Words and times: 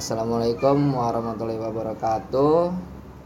Assalamualaikum 0.00 0.96
warahmatullahi 0.96 1.60
wabarakatuh. 1.60 2.72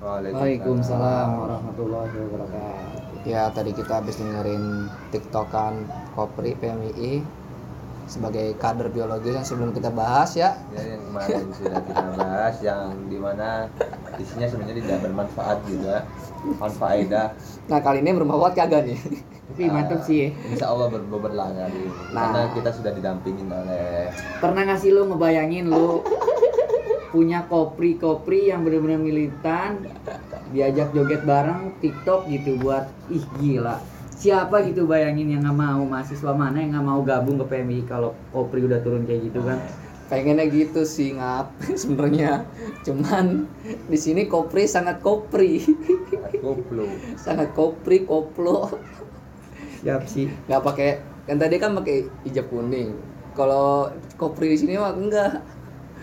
Waalaikumsalam 0.02 1.28
warahmatullahi 1.38 2.10
wabarakatuh. 2.10 3.22
Ya 3.30 3.46
tadi 3.54 3.70
kita 3.78 4.02
habis 4.02 4.18
dengerin 4.18 4.90
tiktokan 5.14 5.86
Kopri 6.18 6.58
PMII 6.58 7.22
sebagai 8.10 8.58
kader 8.58 8.90
biologi 8.90 9.38
yang 9.38 9.46
sebelum 9.46 9.70
kita 9.70 9.94
bahas 9.94 10.34
ya. 10.34 10.58
Ya, 10.74 10.98
yang 10.98 11.02
kemarin 11.14 11.46
sudah 11.54 11.78
kita 11.78 12.08
bahas 12.18 12.56
yang 12.58 12.90
di 13.06 13.18
mana 13.22 13.70
isinya 14.18 14.46
sebenarnya 14.50 14.82
tidak 14.82 14.98
bermanfaat 15.06 15.58
gitu 15.70 15.86
ya 15.86 16.02
manfaedah 16.58 17.38
Nah 17.70 17.78
kali 17.86 18.02
ini 18.02 18.18
bermanfaat 18.18 18.54
kagak 18.58 18.82
nih? 18.90 18.98
Tapi 19.44 19.70
mantep 19.70 20.02
sih 20.02 20.26
ya. 20.26 20.28
Insya 20.50 20.74
Allah 20.74 20.90
berbobot 20.90 21.38
lah 21.38 21.54
kali 21.54 21.86
ini 21.86 21.94
Nah. 22.10 22.34
karena 22.34 22.40
kita 22.50 22.70
sudah 22.74 22.90
didampingin 22.90 23.46
oleh 23.46 24.10
Pernah 24.42 24.66
nggak 24.66 24.78
sih 24.82 24.90
lu 24.90 25.06
ngebayangin 25.06 25.70
lu 25.70 26.02
punya 27.14 27.46
kopri-kopri 27.46 28.50
yang 28.50 28.66
benar-benar 28.66 28.98
militan 28.98 29.86
diajak 30.50 30.90
joget 30.90 31.22
bareng 31.22 31.78
TikTok 31.78 32.26
gitu 32.26 32.58
buat 32.58 32.90
ih 33.06 33.22
gila 33.38 33.78
siapa 34.18 34.66
gitu 34.66 34.90
bayangin 34.90 35.30
yang 35.30 35.46
nggak 35.46 35.54
mau 35.54 35.82
mahasiswa 35.86 36.34
mana 36.34 36.58
yang 36.58 36.74
nggak 36.74 36.86
mau 36.90 37.00
gabung 37.06 37.38
ke 37.38 37.46
PMI 37.46 37.86
kalau 37.86 38.18
kopri 38.34 38.66
udah 38.66 38.82
turun 38.82 39.06
kayak 39.06 39.30
gitu 39.30 39.38
kan 39.46 39.62
Pengennya 40.04 40.44
gitu 40.52 40.84
sih 40.84 41.16
ngap 41.16 41.56
sebenarnya. 41.80 42.44
Cuman 42.84 43.48
di 43.88 43.96
sini 43.96 44.28
Kopri 44.28 44.68
sangat 44.68 45.00
Kopri, 45.00 45.64
koplo 46.44 46.84
sangat 47.24 47.56
Kopri 47.56 48.04
koplo. 48.04 48.68
siap 49.84 50.08
sih 50.08 50.32
Nggak 50.48 50.62
pakai 50.64 50.90
kan 51.24 51.36
tadi 51.40 51.56
kan 51.56 51.72
pakai 51.72 52.04
hijab 52.28 52.52
kuning. 52.52 53.00
Kalau 53.32 53.88
Kopri 54.20 54.52
di 54.52 54.58
sini 54.60 54.76
mah 54.76 54.92
enggak. 54.92 55.40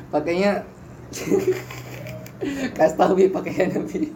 Pakainya 0.09 0.65
kasih 2.77 2.95
tahu 2.97 3.11
bi 3.13 3.29
pakaiannya 3.29 3.81
bi. 3.85 4.09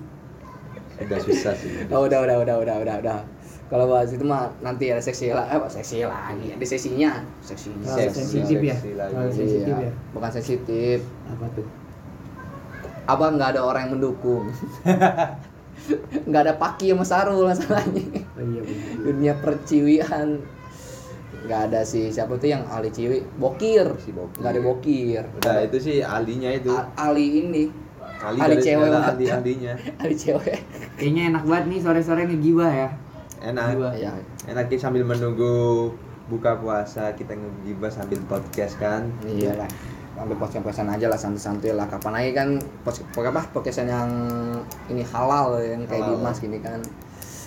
sudah 0.95 1.19
susah 1.21 1.53
sih. 1.59 1.69
Oh, 1.93 2.07
udah, 2.07 2.23
udah, 2.23 2.35
udah, 2.41 2.55
udah, 2.63 2.75
udah, 2.81 2.95
udah. 3.03 3.19
Kalau 3.65 3.89
bahas 3.89 4.13
itu 4.13 4.21
mah 4.21 4.53
nanti 4.61 4.93
ada 4.93 5.01
seksi 5.01 5.33
lah, 5.33 5.49
eh, 5.49 5.57
seksi 5.57 6.05
lagi, 6.05 6.53
ada 6.53 6.65
sesinya, 6.65 7.11
Seksi, 7.41 7.73
sensitif 8.13 8.61
ya. 8.61 8.77
Sensitif 8.77 9.65
Iya, 9.65 9.89
ya. 9.89 9.91
bukan 10.13 10.29
sensitif. 10.31 11.01
apa 11.25 11.45
tuh? 11.57 11.65
Apa 13.05 13.25
nggak 13.33 13.57
ada 13.57 13.61
orang 13.65 13.89
yang 13.89 13.93
mendukung? 13.97 14.53
nggak 16.29 16.41
ada 16.45 16.53
Paki 16.55 16.93
sama 16.93 17.05
Sarul 17.05 17.45
masalahnya. 17.45 18.01
oh 18.37 18.43
iya 18.45 18.61
benar 18.63 18.97
Dunia 19.05 19.33
perciwian 19.37 20.27
nggak 21.45 21.61
ada 21.71 21.81
sih. 21.85 22.09
Siapa 22.09 22.35
tuh 22.35 22.49
yang 22.49 22.65
ahli 22.65 22.89
ciwi 22.89 23.21
bokir. 23.37 23.85
Si 24.01 24.11
Bokir. 24.11 24.41
nggak 24.41 24.51
ada 24.51 24.61
bokir. 24.61 25.23
Udah 25.41 25.55
itu 25.63 25.77
sih 25.79 25.97
alinya 26.01 26.49
itu. 26.49 26.73
A- 26.73 26.89
ahli 26.97 27.45
ini. 27.45 27.63
Ali 28.25 28.39
Ali 28.41 28.57
cewek. 28.57 28.89
ali 28.89 29.25
alinya 29.29 29.73
ahli 30.01 30.15
cewek. 30.15 30.57
Kayaknya 30.97 31.21
enak 31.35 31.43
banget 31.45 31.65
nih 31.69 31.79
sore-sore 31.79 32.21
ngegibah 32.25 32.71
ya. 32.71 32.89
Enak. 33.45 33.77
Gila. 33.77 33.91
ya 33.93 34.11
enaknya 34.49 34.77
sambil 34.81 35.05
menunggu 35.05 35.93
buka 36.25 36.57
puasa 36.57 37.13
kita 37.13 37.37
ngegibah 37.37 37.93
sambil 37.93 38.17
podcast 38.25 38.81
kan? 38.81 39.05
Iya 39.21 39.53
lah. 39.61 39.69
Ambil 40.15 40.39
podcast-podcastan 40.39 40.87
aja 40.87 41.11
lah 41.11 41.19
santai-santai 41.19 41.75
lah. 41.75 41.85
Kapan 41.91 42.11
lagi 42.15 42.31
kan 42.31 42.49
podcast 42.87 43.11
apa 43.13 43.41
podcastan 43.51 43.91
yang 43.91 44.09
ini 44.87 45.03
halal 45.03 45.59
yang 45.59 45.83
kayak 45.85 46.07
Halal. 46.07 46.23
Dimas 46.23 46.37
gini 46.39 46.57
kan. 46.63 46.79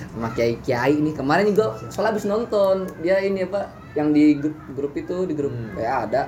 Sama 0.07 0.31
kiai 0.37 0.55
kiai 0.63 0.95
ini 1.03 1.11
kemarin 1.11 1.51
juga 1.51 1.75
soalnya 1.91 2.15
habis 2.15 2.27
nonton. 2.29 2.87
Dia 3.03 3.19
ini 3.19 3.43
apa 3.43 3.75
yang 3.99 4.15
di 4.15 4.39
grup, 4.39 4.57
grup 4.79 4.93
itu 4.95 5.27
di 5.27 5.35
grup 5.35 5.51
Hmm. 5.51 5.75
kayak 5.75 5.95
ada. 6.11 6.23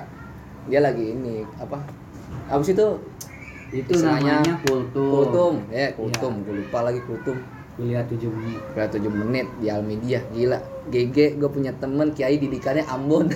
Dia 0.67 0.79
lagi 0.83 1.15
ini 1.15 1.47
apa? 1.55 1.79
Habis 2.51 2.75
itu 2.75 2.87
itu 3.71 3.91
namanya 4.03 4.43
kultum. 4.67 5.09
Kultum. 5.09 5.53
Ya 5.71 5.95
kultum. 5.95 6.43
Gue 6.43 6.65
lupa 6.65 6.83
lagi 6.83 6.99
kultum. 7.07 7.39
Kuliah 7.79 8.03
7 8.03 8.27
menit. 8.27 8.59
Udah 8.75 8.87
7 8.91 9.07
menit 9.07 9.47
di 9.63 9.71
Almedia. 9.71 10.19
Gila. 10.35 10.59
GG 10.91 11.39
gue 11.39 11.49
punya 11.49 11.71
temen 11.79 12.11
kiai 12.11 12.35
didikannya 12.35 12.83
Ambon. 12.85 13.31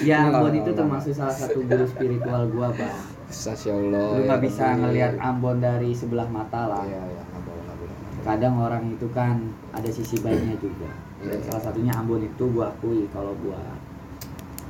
Ya, 0.00 0.32
Ambon 0.32 0.56
itu 0.56 0.72
termasuk 0.72 1.12
salah 1.12 1.36
satu 1.36 1.60
guru 1.60 1.84
spiritual 1.84 2.48
gua, 2.48 2.72
Bang. 2.72 2.96
Masya 3.30 3.70
Allah 3.72 4.06
Lu 4.10 4.18
ya 4.18 4.26
nggak 4.26 4.42
bisa 4.42 4.64
Rabbi. 4.66 4.80
ngelihat 4.80 5.12
Ambon 5.18 5.56
dari 5.58 5.90
sebelah 5.92 6.26
mata 6.26 6.66
lah. 6.66 6.82
Iya, 6.82 6.98
iya, 7.00 7.22
nggak 7.24 7.42
boleh, 7.42 7.62
nggak 7.62 7.78
boleh. 7.78 7.94
Kadang 8.20 8.54
orang 8.58 8.84
itu 8.90 9.06
kan 9.08 9.36
ada 9.70 9.88
sisi 9.88 10.18
baiknya 10.18 10.54
juga. 10.56 10.90
Iya, 11.18 11.26
Dan 11.26 11.38
iya. 11.38 11.46
salah 11.46 11.62
satunya 11.62 11.92
Ambon 11.92 12.20
itu 12.20 12.44
gua 12.48 12.68
akui 12.70 13.06
kalau 13.08 13.32
gua 13.38 13.60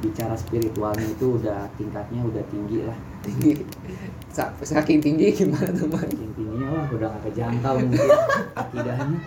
bicara 0.01 0.33
spiritualnya 0.33 1.05
itu 1.05 1.37
udah 1.37 1.69
tingkatnya 1.75 2.21
udah 2.23 2.41
tinggi 2.47 2.81
lah. 2.83 2.97
tinggi 3.21 3.53
Sa- 4.31 4.49
saking 4.59 4.97
tinggi 4.99 5.29
gimana 5.31 5.69
tuh 5.71 5.85
man 5.87 6.01
Saking 6.03 6.33
tingginya 6.33 6.67
wah 6.71 6.87
udah 6.89 7.09
gak 7.11 7.23
kejangkau 7.29 7.75
mungkin 7.79 8.09
akidahnya. 8.55 9.19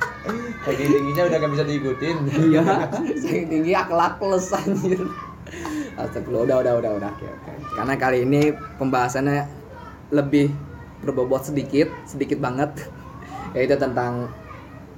saking 0.64 0.90
tingginya 0.90 1.24
udah 1.24 1.38
gak 1.38 1.52
bisa 1.54 1.64
diikutin 1.64 2.16
Iya. 2.50 2.64
saking 3.16 3.46
tinggi 3.48 3.72
akhlakles 3.72 4.50
anjir 4.52 4.98
Astagfirullah 5.94 6.46
udah 6.46 6.58
udah 6.62 6.74
udah 6.80 6.92
udah 6.98 7.12
oke 7.14 7.28
oke 7.28 7.52
karena 7.78 7.94
kali 7.96 8.18
ini 8.26 8.42
pembahasannya 8.82 9.46
lebih 10.10 10.50
berbobot 11.02 11.46
sedikit 11.46 11.90
sedikit 12.06 12.42
banget 12.42 12.70
yaitu 13.56 13.78
tentang 13.78 14.30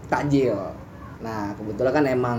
takjil 0.07 0.55
nah 1.19 1.51
kebetulan 1.55 1.91
kan 1.91 2.05
emang 2.05 2.37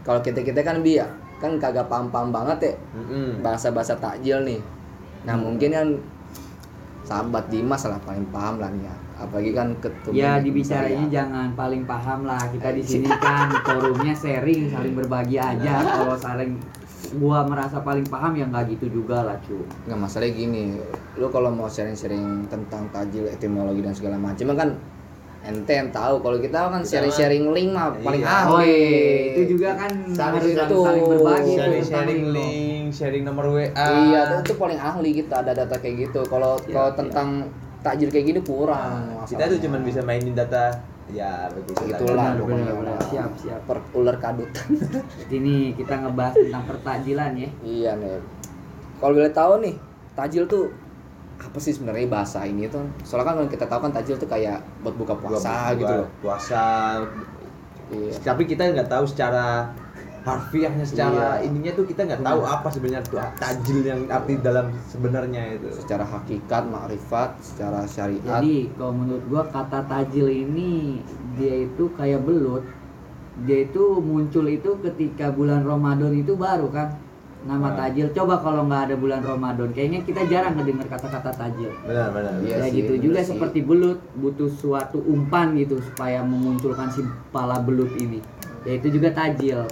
kalau 0.00 0.20
kita 0.24 0.40
kita 0.40 0.64
kan 0.64 0.80
bi 0.80 0.96
ya 0.96 1.08
kan 1.40 1.56
kagak 1.56 1.88
paham 1.88 2.12
paham 2.12 2.32
banget 2.32 2.58
ya 2.60 2.74
Mm-mm. 2.96 3.40
bahasa 3.40 3.72
bahasa 3.72 3.96
takjil 3.96 4.44
nih 4.44 4.60
nah 5.24 5.36
mungkin 5.36 5.70
kan 5.72 5.88
sahabat 7.04 7.48
Dimas 7.50 7.84
lah 7.84 7.98
paling 8.04 8.24
paham 8.30 8.60
lah 8.60 8.70
nih 8.70 8.86
ya 8.86 8.94
apalagi 9.20 9.52
kan 9.52 9.68
ketemu 9.84 10.14
Ya 10.16 10.40
di 10.40 10.48
dibicaranya 10.48 11.04
Saya. 11.04 11.12
jangan 11.12 11.48
paling 11.52 11.82
paham 11.84 12.24
lah. 12.24 12.40
Kita 12.48 12.72
di 12.72 12.80
sini 12.88 13.10
kan 13.20 13.52
forumnya 13.60 14.16
sharing, 14.16 14.72
saling 14.72 14.96
berbagi 14.96 15.36
aja. 15.36 15.84
Kalau 15.84 16.16
saling 16.16 16.56
gua 17.12 17.42
merasa 17.42 17.78
paling 17.78 18.04
paham 18.04 18.32
ya 18.34 18.44
nggak 18.44 18.64
gitu 18.70 18.86
juga 18.94 19.24
lah, 19.24 19.36
cu. 19.40 19.58
nggak 19.84 19.98
masalahnya 19.98 20.30
gini 20.32 20.78
lu 21.14 21.26
kalau 21.26 21.48
mau 21.48 21.66
sharing-sharing 21.66 22.22
tentang 22.46 22.86
tajil 22.88 23.26
etimologi 23.26 23.80
dan 23.80 23.90
segala 23.90 24.16
macam 24.16 24.52
kan 24.52 24.70
ente 25.40 25.72
yang 25.72 25.88
tahu 25.88 26.20
kalau 26.20 26.36
kita 26.36 26.68
kan 26.68 26.82
sharing-sharing 26.82 27.48
link 27.48 27.70
mah 27.70 27.96
paling 27.96 28.20
Iya. 28.20 28.44
ahli 28.44 28.52
Oh, 28.52 28.62
itu 29.32 29.42
juga 29.50 29.68
kan 29.74 29.90
Saling 30.06 30.36
harus 30.36 30.52
itu. 30.52 30.78
saling 30.78 31.04
berbagi 31.06 31.52
sharing 31.52 31.82
sharing 31.82 32.22
link. 32.22 32.36
link 32.36 32.84
sharing 32.90 33.22
nomor 33.24 33.46
WA 33.48 33.72
iya 33.72 34.20
itu, 34.28 34.36
itu 34.44 34.54
paling 34.54 34.76
ahli 34.78 35.10
kita 35.16 35.40
ada 35.40 35.52
data 35.54 35.74
kayak 35.74 35.96
gitu 36.06 36.20
kalau 36.24 36.54
Iya, 36.58 36.68
kalau 36.70 36.88
iya. 36.88 36.96
tentang 36.96 37.28
takjil 37.80 38.08
kayak 38.08 38.26
gini 38.28 38.40
kurang 38.42 39.00
Nah, 39.10 39.24
kita 39.24 39.48
tuh 39.48 39.58
cuma 39.58 39.80
bisa 39.80 40.00
mainin 40.00 40.36
data 40.36 40.76
ya 41.12 41.50
begitu 41.52 41.90
Itulah. 41.90 42.34
Benar, 42.34 42.40
pokoknya 42.40 42.64
benar, 42.64 42.76
benar. 42.78 43.00
Siap, 43.10 43.30
siap. 43.40 43.60
per 43.66 43.78
ular 43.94 44.16
kadutan 44.18 44.68
Ini 45.36 45.74
kita 45.74 45.94
ngebahas 46.06 46.34
tentang 46.38 46.64
pertakjilan 46.68 47.30
ya. 47.36 47.48
iya 47.66 47.90
nih 47.98 48.40
kalau 49.00 49.16
boleh 49.16 49.32
tahu 49.32 49.52
nih 49.64 49.74
tajil 50.12 50.44
tuh 50.44 50.68
apa 51.40 51.56
sih 51.56 51.72
sebenarnya 51.72 52.04
bahasa 52.04 52.44
ini 52.44 52.68
tuh 52.68 52.84
soalnya 53.00 53.32
kan 53.32 53.34
kalau 53.40 53.48
kita 53.48 53.64
tahu 53.64 53.80
kan 53.88 53.92
tajil 53.96 54.16
tuh 54.20 54.28
kayak 54.28 54.60
buat 54.84 54.92
buka 54.92 55.16
puasa 55.16 55.72
gitu 55.72 56.04
loh 56.04 56.08
puasa 56.20 56.64
iya 57.88 58.12
tapi 58.20 58.44
kita 58.44 58.68
nggak 58.76 58.92
tahu 58.92 59.08
secara 59.08 59.72
harfiahnya 60.20 60.84
secara 60.84 61.40
Iya. 61.40 61.48
ininya 61.48 61.72
tuh 61.72 61.84
kita 61.84 62.04
nggak 62.04 62.20
tahu 62.20 62.40
apa 62.42 62.68
sebenarnya 62.68 63.02
tuh 63.02 63.18
tajil 63.34 63.78
yang 63.80 64.00
arti 64.06 64.36
dalam 64.38 64.66
sebenarnya 64.84 65.42
itu 65.54 65.68
secara 65.74 66.04
hakikat 66.04 66.62
makrifat 66.66 67.40
secara 67.40 67.84
syariat 67.84 68.38
Jadi 68.38 68.68
kalau 68.74 68.92
menurut 68.94 69.24
gua 69.26 69.44
kata 69.46 69.80
tajil 69.82 70.26
ini 70.26 71.00
dia 71.34 71.64
itu 71.64 71.88
kayak 71.94 72.20
belut. 72.20 72.64
Dia 73.40 73.64
itu 73.64 73.80
muncul 73.98 74.44
itu 74.46 74.76
ketika 74.80 75.30
bulan 75.30 75.64
Ramadan 75.64 76.12
itu 76.12 76.34
baru 76.34 76.68
kan 76.68 77.00
nama 77.40 77.72
Ah. 77.72 77.76
tajil. 77.78 78.12
Coba 78.12 78.36
kalau 78.36 78.68
nggak 78.68 78.82
ada 78.84 78.94
bulan 78.94 79.24
Ramadan, 79.24 79.72
kayaknya 79.72 80.04
kita 80.04 80.28
jarang 80.28 80.52
ngedengar 80.54 80.84
kata-kata 80.90 81.32
tajil. 81.32 81.72
benar 81.82 82.12
benar 82.12 82.36
Iya 82.38 82.56
ya 82.58 82.64
sih, 82.68 82.76
gitu 82.78 82.92
juga 83.00 83.24
sih. 83.24 83.32
seperti 83.32 83.64
belut 83.64 83.96
butuh 84.14 84.52
suatu 84.52 85.00
umpan 85.00 85.56
gitu 85.56 85.80
supaya 85.80 86.20
memunculkan 86.20 86.92
si 86.92 87.00
pala 87.30 87.56
belut 87.58 87.88
ini. 87.96 88.20
Ya 88.60 88.76
itu 88.76 88.92
juga 88.92 89.08
tajil. 89.10 89.64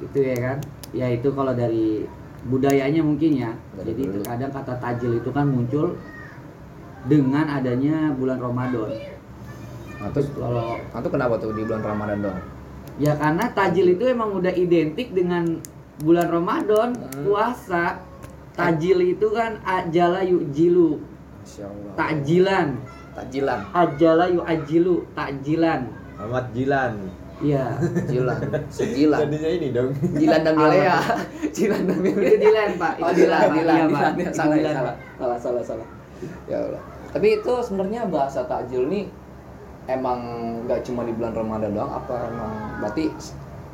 Gitu 0.00 0.18
ya 0.20 0.36
kan? 0.36 0.58
Ya 0.92 1.06
itu 1.08 1.28
kalau 1.32 1.52
dari 1.52 2.04
budayanya 2.46 3.00
mungkin 3.00 3.30
ya. 3.36 3.50
Dari 3.76 3.92
Jadi 3.92 4.02
belut. 4.06 4.24
kadang 4.24 4.52
kata 4.52 4.74
tajil 4.78 5.18
itu 5.18 5.30
kan 5.32 5.46
muncul 5.48 5.96
dengan 7.06 7.46
adanya 7.46 8.10
bulan 8.12 8.38
Ramadan. 8.42 8.90
nah, 9.96 10.12
terus 10.12 10.28
Kalau 10.36 10.76
nah, 10.76 11.00
tuh 11.00 11.08
kenapa 11.08 11.34
tuh 11.40 11.56
di 11.56 11.64
bulan 11.64 11.80
Ramadan 11.80 12.18
dong 12.20 12.38
ya 12.96 13.12
karena 13.16 13.48
tajil 13.52 13.96
itu 13.96 14.04
emang 14.08 14.32
udah 14.32 14.52
identik 14.52 15.12
dengan 15.12 15.60
bulan 16.00 16.28
Ramadan, 16.28 16.92
Hmm. 16.96 17.24
puasa. 17.24 18.00
Tajil 18.56 19.16
itu 19.16 19.28
kan 19.36 19.60
ajala 19.64 20.24
yujilu, 20.24 21.00
takjilan. 21.92 22.80
takjilan 23.12 23.60
Ajala 23.72 24.32
yu'ajilu, 24.32 25.04
takjilan. 25.12 25.92
Ahmad 26.16 26.48
Jilan 26.56 26.96
Iya. 27.36 27.64
Jilan, 28.08 28.40
sejilan. 28.72 29.20
Jadinya 29.28 29.50
ini 29.52 29.68
dong. 29.68 29.92
Jilan 30.16 30.40
dan 30.40 30.54
Milea. 30.56 30.98
Jilan 31.56 31.82
dan 31.84 31.98
Milea. 32.00 32.28
Itu 32.32 32.36
Dilan, 32.40 32.70
Pak. 32.80 32.92
Oh, 32.96 33.08
Itu 33.12 33.18
Dilan, 33.20 33.40
Pak. 33.40 33.52
Dilan. 33.52 33.76
Dilan. 33.86 34.12
Ya, 34.16 34.30
salah, 34.32 34.56
ya, 34.56 34.70
salah. 34.72 34.94
Salah, 35.20 35.38
salah, 35.38 35.62
salah. 35.62 35.88
Ya 36.48 36.58
Allah. 36.64 36.82
Tapi 37.12 37.26
itu 37.36 37.52
sebenarnya 37.60 38.08
bahasa 38.08 38.40
takjil 38.44 38.88
nih 38.88 39.04
emang 39.86 40.18
nggak 40.64 40.80
cuma 40.82 41.04
di 41.04 41.12
bulan 41.12 41.32
Ramadan 41.32 41.70
doang 41.70 41.92
apa 41.94 42.16
emang 42.26 42.52
berarti 42.80 43.04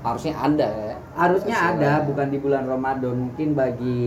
harusnya 0.03 0.35
ada 0.35 0.67
ya? 0.67 0.97
Harusnya 1.15 1.55
Istilah. 1.55 1.79
ada, 1.79 1.93
bukan 2.03 2.27
di 2.29 2.39
bulan 2.43 2.65
Ramadan. 2.67 3.15
Mungkin 3.15 3.55
bagi 3.55 4.03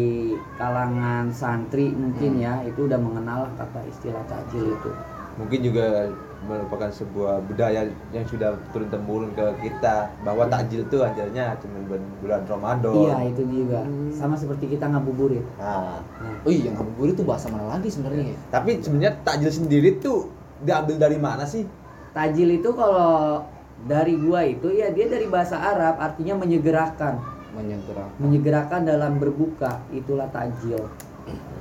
kalangan 0.55 1.31
santri 1.31 1.95
mungkin 1.95 2.35
Hmm. 2.35 2.43
ya 2.43 2.53
itu 2.67 2.85
udah 2.85 2.99
mengenal 2.99 3.47
kata 3.55 3.79
istilah 3.87 4.19
takjil 4.27 4.75
itu. 4.75 4.91
Mungkin 5.35 5.59
juga 5.61 6.07
merupakan 6.45 6.87
sebuah 6.87 7.41
budaya 7.43 7.83
yang 8.11 8.23
sudah 8.23 8.53
turun 8.69 8.87
temurun 8.87 9.33
ke 9.33 9.41
kita 9.61 10.07
bahwa 10.21 10.45
takjil 10.45 10.85
itu 10.85 11.01
ajarnya 11.01 11.57
cuma 11.57 11.77
bulan- 11.83 12.13
bulan 12.21 12.41
Ramadan. 12.45 12.93
Iya, 12.93 13.17
itu 13.33 13.43
juga. 13.43 13.81
Hmm. 13.81 14.13
Sama 14.13 14.35
seperti 14.37 14.69
kita 14.69 14.85
ngabuburit. 14.87 15.41
Nah, 15.57 15.99
Nah, 15.99 16.37
Oh 16.45 16.53
iya, 16.53 16.69
ngabuburit 16.71 17.17
itu 17.17 17.25
bahasa 17.25 17.49
mana 17.49 17.67
lagi 17.67 17.89
sebenarnya? 17.89 18.31
ya? 18.31 18.37
tapi 18.49 18.77
sebenarnya 18.77 19.13
takjil 19.21 19.51
sendiri 19.51 19.97
tuh 19.97 20.29
diambil 20.61 20.95
dari 20.97 21.17
mana 21.17 21.43
sih? 21.43 21.65
Tajil 22.13 22.47
itu 22.55 22.69
kalau 22.71 23.43
dari 23.83 24.15
gua 24.15 24.45
itu 24.45 24.71
ya 24.71 24.87
dia 24.87 25.09
dari 25.09 25.27
bahasa 25.27 25.57
Arab 25.57 25.99
artinya 25.99 26.39
menyegerakan. 26.39 27.19
Menyegera. 27.51 28.05
Menyegerakan 28.17 28.81
dalam 28.83 29.17
berbuka 29.17 29.83
itulah 29.89 30.29
tajil. 30.29 30.79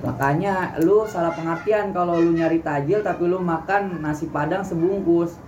Makanya 0.04 0.76
lu 0.84 1.08
salah 1.08 1.32
pengertian 1.32 1.96
kalau 1.96 2.20
lu 2.20 2.36
nyari 2.36 2.60
tajil 2.60 3.00
tapi 3.00 3.24
lu 3.24 3.40
makan 3.40 4.04
nasi 4.04 4.28
padang 4.28 4.60
sebungkus. 4.60 5.40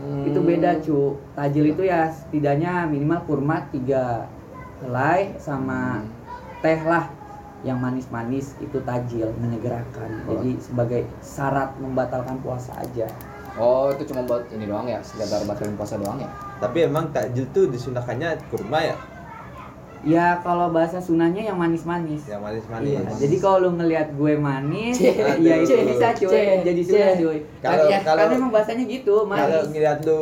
Hmm. 0.00 0.24
Itu 0.24 0.40
beda 0.40 0.80
cu. 0.80 1.20
Tajil 1.36 1.76
itu 1.76 1.84
ya 1.84 2.08
setidaknya 2.08 2.88
minimal 2.88 3.20
kurma 3.28 3.68
tiga 3.68 4.24
helai 4.80 5.36
sama 5.36 6.00
Hmm. 6.00 6.08
teh 6.64 6.80
lah 6.86 7.10
yang 7.66 7.82
manis-manis 7.82 8.54
itu 8.62 8.78
tajil 8.86 9.34
menyegerakan. 9.42 10.24
Oh. 10.24 10.38
Jadi 10.38 10.62
sebagai 10.62 11.02
syarat 11.20 11.74
membatalkan 11.82 12.38
puasa 12.40 12.70
aja. 12.78 13.10
Oh, 13.58 13.90
itu 13.90 14.06
cuma 14.14 14.22
buat 14.22 14.46
ini 14.54 14.70
doang 14.70 14.86
ya, 14.86 15.02
sekedar 15.02 15.42
batalin 15.42 15.74
puasa 15.74 15.98
doang 15.98 16.22
ya? 16.22 16.30
Tapi 16.62 16.86
emang 16.86 17.10
takjil 17.10 17.42
tuh 17.50 17.66
disunahkannya 17.66 18.38
kurma 18.54 18.78
ya, 18.86 18.94
Ya 20.00 20.38
kalau 20.38 20.68
bahasa 20.68 20.98
sunahnya 20.98 21.42
yang 21.44 21.56
manis-manis. 21.56 22.22
yang 22.24 22.38
manis-manis. 22.38 22.94
Iya, 22.94 23.00
jadi 23.18 23.36
kalau 23.38 23.58
lu 23.60 23.70
ngelihat 23.74 24.12
gue 24.12 24.34
manis, 24.34 24.94
ya 25.42 25.54
itu 25.58 25.74
bisa 25.84 26.14
cuy, 26.14 26.30
cek, 26.30 26.56
jadi 26.62 26.80
sunah 26.80 27.12
cuy. 27.16 27.38
Kalau- 27.58 27.86
ya, 27.86 27.98
kalau- 28.00 28.20
karena 28.22 28.34
emang 28.34 28.50
bahasanya 28.50 28.84
gitu, 28.84 29.14
Kalau 29.18 29.28
manis. 29.28 29.66
ngeliat 29.68 29.98
lu 30.02 30.20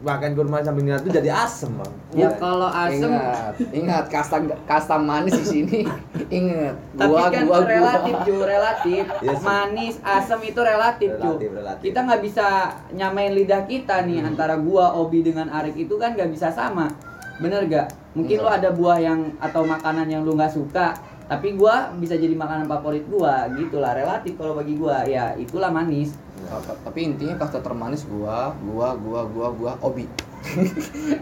makan 0.00 0.30
kurma 0.32 0.56
sambil 0.60 0.82
ngeliat 0.82 1.02
tuh 1.02 1.12
jadi 1.12 1.30
asem 1.30 1.70
bang. 1.72 1.92
Ya 2.12 2.28
kalau 2.32 2.66
asem, 2.66 3.08
Ingat, 3.08 3.54
ingat 3.70 4.04
kasta 4.06 4.36
kasta 4.62 4.96
manis 4.96 5.34
di 5.34 5.46
sini. 5.46 5.78
Ingat. 6.32 6.74
tapi 6.92 7.08
Gua, 7.08 7.28
kan 7.28 7.42
gua, 7.44 7.58
gua. 7.58 7.68
relatif 7.68 8.14
cuy, 8.22 8.42
relatif. 8.52 9.04
Iya 9.18 9.32
sih. 9.32 9.44
manis, 9.44 9.94
asem 10.00 10.40
itu 10.42 10.60
relatif 10.60 11.10
cuy. 11.12 11.24
Relatif, 11.30 11.50
relatif. 11.52 11.82
Kita 11.84 11.98
nggak 12.02 12.20
bisa 12.20 12.46
nyamain 12.90 13.32
lidah 13.32 13.62
kita 13.64 14.02
nih 14.02 14.18
Hmm. 14.18 14.28
antara 14.28 14.54
gua, 14.56 14.92
Obi 14.94 15.22
dengan 15.22 15.46
Arik 15.48 15.78
itu 15.78 15.94
kan 15.94 16.12
nggak 16.12 16.28
bisa 16.28 16.48
sama. 16.48 16.90
Bener 17.38 17.64
gak? 17.66 17.88
Mungkin 18.12 18.38
Enggak. 18.38 18.58
ada 18.58 18.68
buah 18.70 18.98
yang 18.98 19.20
atau 19.38 19.62
makanan 19.62 20.04
yang 20.06 20.20
lu 20.20 20.34
nggak 20.34 20.52
suka, 20.52 20.92
tapi 21.24 21.54
gua 21.54 21.88
bisa 21.94 22.12
jadi 22.12 22.32
makanan 22.32 22.66
favorit 22.66 23.06
gua, 23.06 23.48
gitulah 23.50 23.92
relatif 23.92 24.36
kalau 24.36 24.52
bagi 24.52 24.74
gua. 24.74 25.00
Ya 25.02 25.32
itulah 25.34 25.68
manis. 25.68 26.12
Tapi- 26.42 26.76
Tapi 26.82 27.00
intinya 27.02 27.34
kasta 27.38 27.58
termanis 27.58 28.04
gua, 28.04 28.52
gua, 28.60 28.92
gua, 28.94 29.24
gua, 29.24 29.48
gua, 29.50 29.72
Obi. 29.80 30.04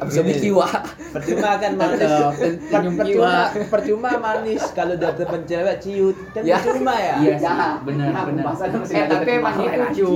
Abis 0.01 0.17
Obi 0.17 0.33
kiwa. 0.35 0.65
Percuma 1.12 1.61
kan 1.61 1.77
manis. 1.77 2.01
Mantap. 2.03 2.33
Percuma, 2.73 3.35
percuma 3.69 4.11
manis 4.17 4.62
kalau 4.73 4.97
udah 4.97 5.12
depan 5.12 5.41
cewek 5.45 5.77
ciut 5.79 6.17
kan 6.33 6.43
Ya. 6.43 6.57
percuma 6.57 6.95
ya. 6.97 7.15
Iya 7.21 7.35
sih, 7.37 7.47
Ya, 7.47 7.69
benar 7.85 8.07
ya, 8.09 8.21
benar. 8.25 8.45
masih 8.49 8.67
Eh 8.91 9.05
tapi 9.07 9.31
emang 9.37 9.57
itu 9.61 9.81
cu, 9.95 10.12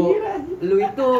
lu 0.58 0.76
itu 0.80 1.10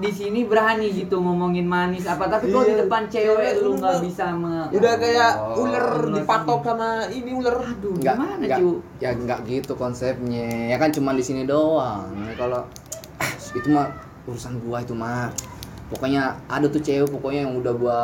di 0.00 0.10
sini 0.10 0.40
berani 0.42 0.88
gitu 0.90 1.16
ngomongin 1.16 1.62
manis 1.62 2.04
apa 2.04 2.26
tapi 2.26 2.48
kalau 2.48 2.64
di 2.64 2.72
Iya, 2.72 2.80
depan 2.82 3.02
cewek 3.06 3.52
lu 3.60 3.76
nggak 3.76 3.94
mah 3.94 4.00
bisa 4.00 4.24
me 4.32 4.54
Udah 4.72 4.94
kayak 4.96 5.32
Oh, 5.36 5.62
ular 5.62 5.86
dipatok 6.10 6.60
sama 6.64 6.88
ini 7.08 7.30
ular. 7.30 7.56
aduh 7.60 7.94
Enggak, 7.94 8.14
gimana 8.16 8.34
enggak, 8.40 8.58
cu 8.58 8.68
ya 8.98 9.10
enggak 9.12 9.38
gitu 9.44 9.72
konsepnya. 9.74 10.48
Ya 10.68 10.76
kan 10.76 10.90
cuma 10.90 11.12
di 11.12 11.20
sini 11.20 11.44
doang. 11.44 12.08
Ya, 12.18 12.32
Kalau 12.34 12.64
ah, 13.18 13.32
itu 13.58 13.68
mah 13.68 13.86
urusan 14.24 14.58
gua 14.60 14.80
itu 14.80 14.92
mah. 14.92 15.28
Pokoknya 15.88 16.38
ada 16.46 16.66
tuh 16.66 16.80
cewek 16.80 17.10
pokoknya 17.10 17.44
yang 17.44 17.54
udah 17.56 17.74
gua 17.74 17.98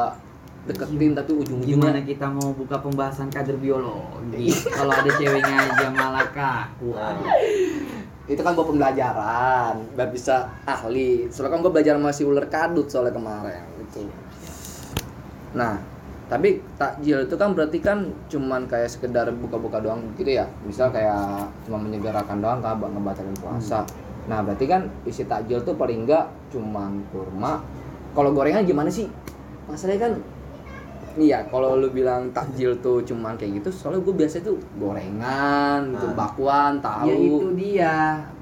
deketin 0.67 1.15
tapi 1.15 1.31
gimana 1.31 1.41
ujung-ujungnya 1.47 2.03
kita 2.03 2.27
mau 2.27 2.51
buka 2.51 2.83
pembahasan 2.83 3.31
kader 3.31 3.55
biologi 3.55 4.51
kalau 4.75 4.91
ada 4.91 5.11
ceweknya 5.15 5.55
aja 5.63 5.87
malah 5.95 6.27
kaku 6.35 6.91
itu 8.27 8.43
kan 8.43 8.59
buat 8.59 8.67
pembelajaran 8.67 9.87
biar 9.95 10.11
bisa 10.11 10.51
ahli. 10.67 11.31
Soalnya 11.31 11.59
kan 11.59 11.61
gue 11.63 11.73
belajar 11.73 11.95
masih 11.99 12.27
ular 12.27 12.47
kadut 12.51 12.91
soalnya 12.91 13.15
kemarin 13.15 13.63
gitu. 13.87 14.11
Nah 15.55 15.79
tapi 16.27 16.59
takjil 16.75 17.23
itu 17.23 17.39
kan 17.39 17.55
berarti 17.55 17.79
kan 17.79 18.11
cuman 18.27 18.67
kayak 18.67 18.91
sekedar 18.91 19.31
buka-buka 19.31 19.79
doang 19.79 20.03
gitu 20.19 20.35
ya? 20.35 20.51
Misal 20.67 20.91
kayak 20.91 21.47
cuma 21.63 21.79
menyegerakan 21.79 22.43
doang 22.43 22.59
kan 22.59 22.83
buat 22.83 22.91
ngebatalin 22.91 23.37
puasa? 23.39 23.87
Nah 24.27 24.43
berarti 24.43 24.67
kan 24.67 24.91
isi 25.07 25.23
takjil 25.23 25.63
tuh 25.63 25.79
paling 25.79 26.03
enggak 26.03 26.27
cuman 26.51 27.07
kurma. 27.15 27.63
Kalau 28.11 28.35
gorengan 28.35 28.67
gimana 28.67 28.91
sih? 28.91 29.07
Masalahnya 29.71 30.11
kan 30.11 30.13
Iya, 31.17 31.49
kalau 31.49 31.75
lu 31.75 31.89
bilang 31.89 32.29
takjil 32.31 32.77
tuh 32.77 33.01
cuman 33.01 33.35
kayak 33.35 33.59
gitu, 33.59 33.69
soalnya 33.71 34.01
gue 34.01 34.15
biasa 34.15 34.37
tuh 34.41 34.61
gorengan, 34.77 35.81
gitu, 35.91 36.07
Ah. 36.07 36.15
bakwan, 36.15 36.73
tahu. 36.79 37.09
ya 37.09 37.15
itu 37.17 37.47
dia 37.55 37.95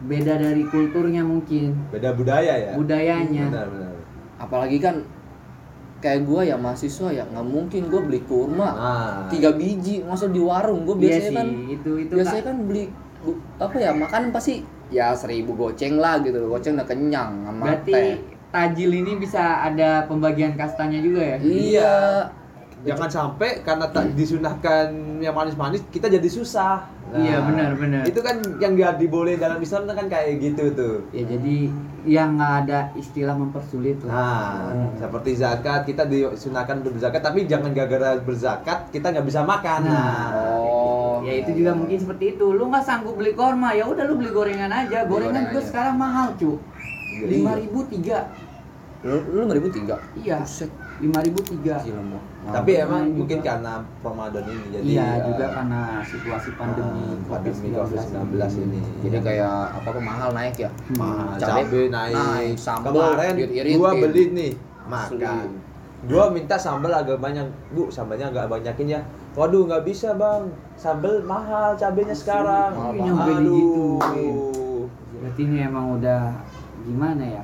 beda 0.03 0.35
dari 0.37 0.63
kulturnya 0.65 1.23
mungkin 1.23 1.71
beda 1.89 2.11
budaya 2.13 2.55
ya. 2.61 2.73
budayanya 2.75 3.47
Benar 3.49 3.67
benar. 3.69 3.93
apalagi 4.37 4.79
kan 4.79 4.97
kayak 5.99 6.21
gua 6.23 6.43
ya 6.43 6.53
mahasiswa 6.55 7.09
ya 7.11 7.25
nggak 7.25 7.47
mungkin 7.47 7.89
gua 7.89 8.03
beli 8.03 8.21
kurma 8.21 8.69
Nah, 8.69 9.15
tiga 9.27 9.51
biji 9.51 10.05
masa 10.05 10.29
di 10.29 10.37
warung 10.37 10.85
gua 10.85 10.93
iya 10.95 11.01
biasanya 11.01 11.25
sih 11.25 11.35
kan 11.35 11.49
itu 11.71 11.91
itu 11.99 12.13
biasanya 12.13 12.43
Kak. 12.43 12.49
kan 12.51 12.57
beli 12.67 12.83
apa 13.57 13.77
ya 13.79 13.91
makan 13.95 14.23
pasti 14.29 14.55
ya 14.91 15.17
seribu 15.17 15.55
goceng 15.55 15.97
lah 15.97 16.21
gitu 16.21 16.37
goceng 16.45 16.77
udah 16.77 16.85
kenyang 16.85 17.31
sama 17.41 17.65
berarti 17.65 17.93
teh 17.95 18.11
tajil 18.51 18.91
ini 18.93 19.13
bisa 19.17 19.43
ada 19.65 20.05
pembagian 20.05 20.53
kastanya 20.55 21.01
juga 21.01 21.23
ya 21.25 21.37
iya 21.41 21.95
jangan 22.85 23.09
sampai 23.09 23.65
karena 23.65 23.89
tak 23.89 24.13
disunahkan 24.13 24.87
yang 25.19 25.33
manis-manis 25.33 25.81
kita 25.89 26.07
jadi 26.13 26.29
susah. 26.29 26.85
Iya, 27.15 27.47
benar, 27.47 27.79
benar. 27.79 28.03
Itu 28.05 28.21
kan 28.21 28.43
yang 28.59 28.75
nggak 28.75 28.99
diboleh 28.99 29.39
dalam 29.39 29.63
Islam 29.63 29.87
kan 29.87 30.07
kayak 30.11 30.35
gitu 30.41 30.65
tuh. 30.75 30.97
ya 31.15 31.23
jadi 31.25 31.71
yang 32.05 32.37
nggak 32.37 32.55
ada 32.69 32.93
istilah 33.01 33.33
mempersulit 33.33 33.97
lah 34.05 34.13
Nah, 34.13 34.93
seperti 35.01 35.41
zakat 35.41 35.89
kita 35.89 36.05
disunahkan 36.05 36.85
untuk 36.85 37.01
berzakat, 37.01 37.25
tapi 37.25 37.49
jangan 37.49 37.73
gara-gara 37.73 38.21
berzakat 38.21 38.93
kita 38.93 39.09
nggak 39.15 39.25
bisa 39.25 39.41
makan. 39.41 39.81
Nah. 39.89 40.29
oh 40.37 40.85
ya 41.25 41.41
itu 41.41 41.51
juga 41.57 41.73
mungkin 41.73 41.97
seperti 41.97 42.37
itu 42.37 42.47
lu 42.53 42.69
nggak 42.69 42.85
sanggup 42.85 43.17
beli 43.17 43.33
korma 43.33 43.73
ya 43.73 43.89
udah 43.89 44.05
lu 44.05 44.21
beli 44.21 44.29
gorengan 44.29 44.69
aja 44.69 45.09
gorengan 45.09 45.33
gorengan 45.33 45.45
gue 45.57 45.61
aja. 45.63 45.69
sekarang 45.73 45.97
mahal 45.97 46.29
cu 46.37 46.61
Iya. 47.15 47.27
lima 47.31 47.53
ribu 47.57 47.81
tiga 47.89 48.29
lu 49.07 49.17
lu 49.33 49.41
nggak 49.49 49.57
ribu 49.63 49.71
tiga 49.73 49.97
iya 50.19 50.43
Buset, 50.45 50.69
lima 51.03 51.19
ribu 51.27 51.41
tiga 51.43 51.83
Tapi 52.45 52.71
emang 52.77 53.09
juga. 53.11 53.17
mungkin 53.19 53.39
karena 53.43 53.73
Ramadan 54.05 54.45
ini 54.47 54.67
jadi 54.71 54.85
iya 54.85 55.09
ya, 55.19 55.25
juga 55.27 55.47
karena 55.51 55.81
situasi 56.05 56.51
pandemi 56.55 57.03
ah, 57.03 57.15
pandemi 57.27 57.69
COVID-19 57.73 58.35
ini. 58.63 58.81
jadi 59.03 59.19
kayak 59.25 59.57
apa 59.81 59.89
mahal 59.99 60.31
naik 60.37 60.57
ya 60.61 60.71
mahal 60.95 61.35
Cabai 61.41 61.65
cabai 61.67 61.85
naik. 61.91 62.15
naik, 62.15 62.55
sambal 62.55 62.93
Kemarin 62.95 63.35
gua 63.75 63.91
beli 63.97 64.25
nih 64.37 64.53
makan. 64.87 65.47
Gua 66.05 66.29
minta 66.29 66.61
sambal 66.61 66.93
agak 66.93 67.17
banyak. 67.17 67.49
Bu, 67.73 67.89
sambalnya 67.89 68.29
agak 68.29 68.53
banyakin 68.53 68.93
ya. 68.93 69.01
Waduh, 69.33 69.65
nggak 69.65 69.89
bisa, 69.89 70.13
Bang. 70.21 70.53
Sambal 70.77 71.25
mahal 71.25 71.73
cabenya 71.81 72.13
sekarang. 72.13 72.77
Mahal 72.77 73.41
Aduh. 73.41 73.97
digituin. 73.97 74.37
berarti 75.25 75.41
ini 75.49 75.65
emang 75.65 75.97
udah 75.97 76.37
gimana 76.85 77.25
ya 77.25 77.43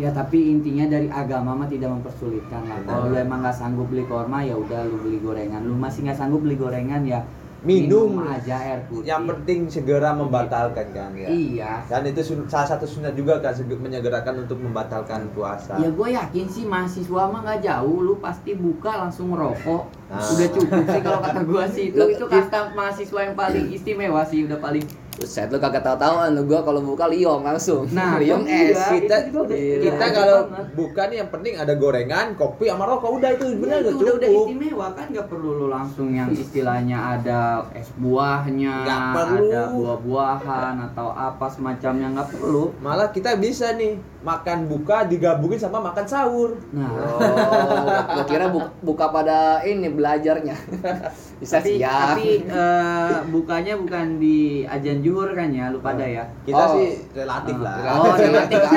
ya 0.00 0.08
tapi 0.10 0.56
intinya 0.56 0.88
dari 0.88 1.12
agama 1.12 1.52
mah 1.52 1.68
tidak 1.68 1.92
mempersulitkan 1.92 2.64
lah 2.64 2.80
kalau 2.88 3.12
lu 3.12 3.20
emang 3.20 3.44
nggak 3.44 3.52
sanggup 3.52 3.86
beli 3.92 4.08
korma 4.08 4.40
ya 4.40 4.56
udah 4.56 4.88
lu 4.88 4.96
beli 5.04 5.20
gorengan 5.20 5.60
lu 5.60 5.76
masih 5.76 6.08
nggak 6.08 6.16
sanggup 6.16 6.40
beli 6.40 6.56
gorengan 6.56 7.04
ya 7.04 7.20
Minum. 7.60 8.16
aja 8.24 8.56
air 8.56 8.80
putih 8.88 9.12
Yang 9.12 9.22
penting 9.36 9.60
segera 9.68 10.16
membatalkan 10.16 10.96
kan 10.96 11.12
ya. 11.12 11.28
iya 11.28 11.84
Dan 11.92 12.08
itu 12.08 12.24
salah 12.48 12.64
satu 12.64 12.88
sunnah 12.88 13.12
juga 13.12 13.36
kan 13.44 13.52
menyegerakan 13.52 14.48
untuk 14.48 14.64
membatalkan 14.64 15.28
puasa. 15.36 15.76
Ya 15.76 15.92
gue 15.92 16.08
yakin 16.08 16.46
sih 16.48 16.64
mahasiswa 16.64 17.28
mah 17.28 17.44
nggak 17.44 17.60
jauh, 17.60 18.00
lu 18.00 18.16
pasti 18.16 18.56
buka 18.56 19.04
langsung 19.04 19.36
ngerokok. 19.36 19.82
Nah. 20.08 20.24
Udah 20.24 20.48
cukup 20.56 20.84
sih 20.88 21.02
kalau 21.04 21.20
kata 21.20 21.40
gue 21.44 21.64
sih 21.76 21.84
itu 21.92 22.00
Lu- 22.00 22.08
itu 22.08 22.24
kasta 22.32 22.72
mahasiswa 22.72 23.20
yang 23.28 23.36
paling 23.36 23.66
istimewa 23.68 24.24
sih, 24.24 24.48
udah 24.48 24.56
paling 24.56 24.84
Buset 25.20 25.46
lu 25.46 25.58
kagak 25.58 25.84
tahu-tahuan 25.84 26.32
lu 26.32 26.42
gua 26.44 26.60
kalau 26.60 26.80
buka 26.82 27.04
liong 27.06 27.44
langsung. 27.44 27.84
Nah, 27.90 28.16
liong 28.24 28.40
iya, 28.42 28.72
es. 28.72 28.80
itu 28.80 29.04
kita 29.04 29.16
juga 29.28 29.52
Gila. 29.52 29.82
kita 29.82 29.92
Enak 30.00 30.16
kalau 30.16 30.38
banget. 30.46 30.66
buka 30.72 31.02
nih 31.04 31.16
yang 31.18 31.28
penting 31.28 31.54
ada 31.54 31.72
gorengan 31.74 32.26
kopi 32.34 32.64
sama 32.66 32.84
rokok 32.84 33.10
udah 33.14 33.30
itu 33.30 33.44
benar 33.54 33.76
Iya, 33.76 33.82
udah 33.82 33.92
itu 33.92 34.00
udah, 34.00 34.14
udah 34.16 34.30
istimewa 34.32 34.86
kan 34.90 35.06
nggak 35.06 35.26
perlu 35.26 35.50
lu 35.54 35.66
langsung 35.68 36.08
yang 36.10 36.28
istilahnya 36.30 36.96
ada 37.14 37.40
es 37.74 37.92
buahnya, 37.94 38.74
perlu. 39.12 39.44
ada 39.46 39.62
buah-buahan 39.70 40.74
atau 40.88 41.08
apa 41.10 41.46
semacamnya 41.46 42.08
nggak 42.10 42.28
perlu. 42.32 42.64
malah 42.78 43.08
kita 43.08 43.36
bisa 43.36 43.72
nih 43.72 43.94
makan 44.20 44.64
buka 44.66 45.04
digabungin 45.04 45.56
sama 45.56 45.80
makan 45.82 46.06
sahur 46.06 46.56
Nah, 46.70 46.88
Oh, 46.88 47.84
gua 48.10 48.24
kira 48.24 48.48
bu- 48.48 48.72
buka 48.82 49.08
pada 49.08 49.38
ini 49.62 49.88
belajarnya. 49.88 50.56
Bisa 51.40 51.56
tapi, 51.56 51.80
siap. 51.80 51.88
tapi 52.12 52.28
eh, 52.44 53.16
bukanya 53.26 53.74
bukan 53.74 54.20
di 54.20 54.38
ajan 54.62 55.00
juhur 55.00 55.32
kan 55.32 55.48
ya, 55.48 55.72
lu 55.72 55.80
pada 55.80 56.04
ya. 56.04 56.28
kita 56.44 56.60
Oh. 56.60 56.76
sih 56.76 57.00
relatif 57.10 57.56
Oh, 57.56 57.64
lah 57.64 57.76
Oh, 57.96 58.12
relatif. 58.12 58.60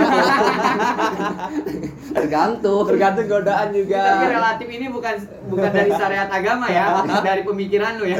Tergantung. 2.13 2.83
tergantung 2.87 3.27
godaan 3.27 3.67
juga 3.69 4.01
Tapi 4.15 4.25
relatif 4.31 4.67
ini 4.69 4.85
bukan 4.87 5.15
bukan 5.49 5.69
dari 5.69 5.91
syariat 5.91 6.29
agama 6.29 6.65
ya, 6.67 7.03
dari 7.27 7.41
pemikiran 7.43 7.99
lu 7.99 8.05
ya. 8.07 8.19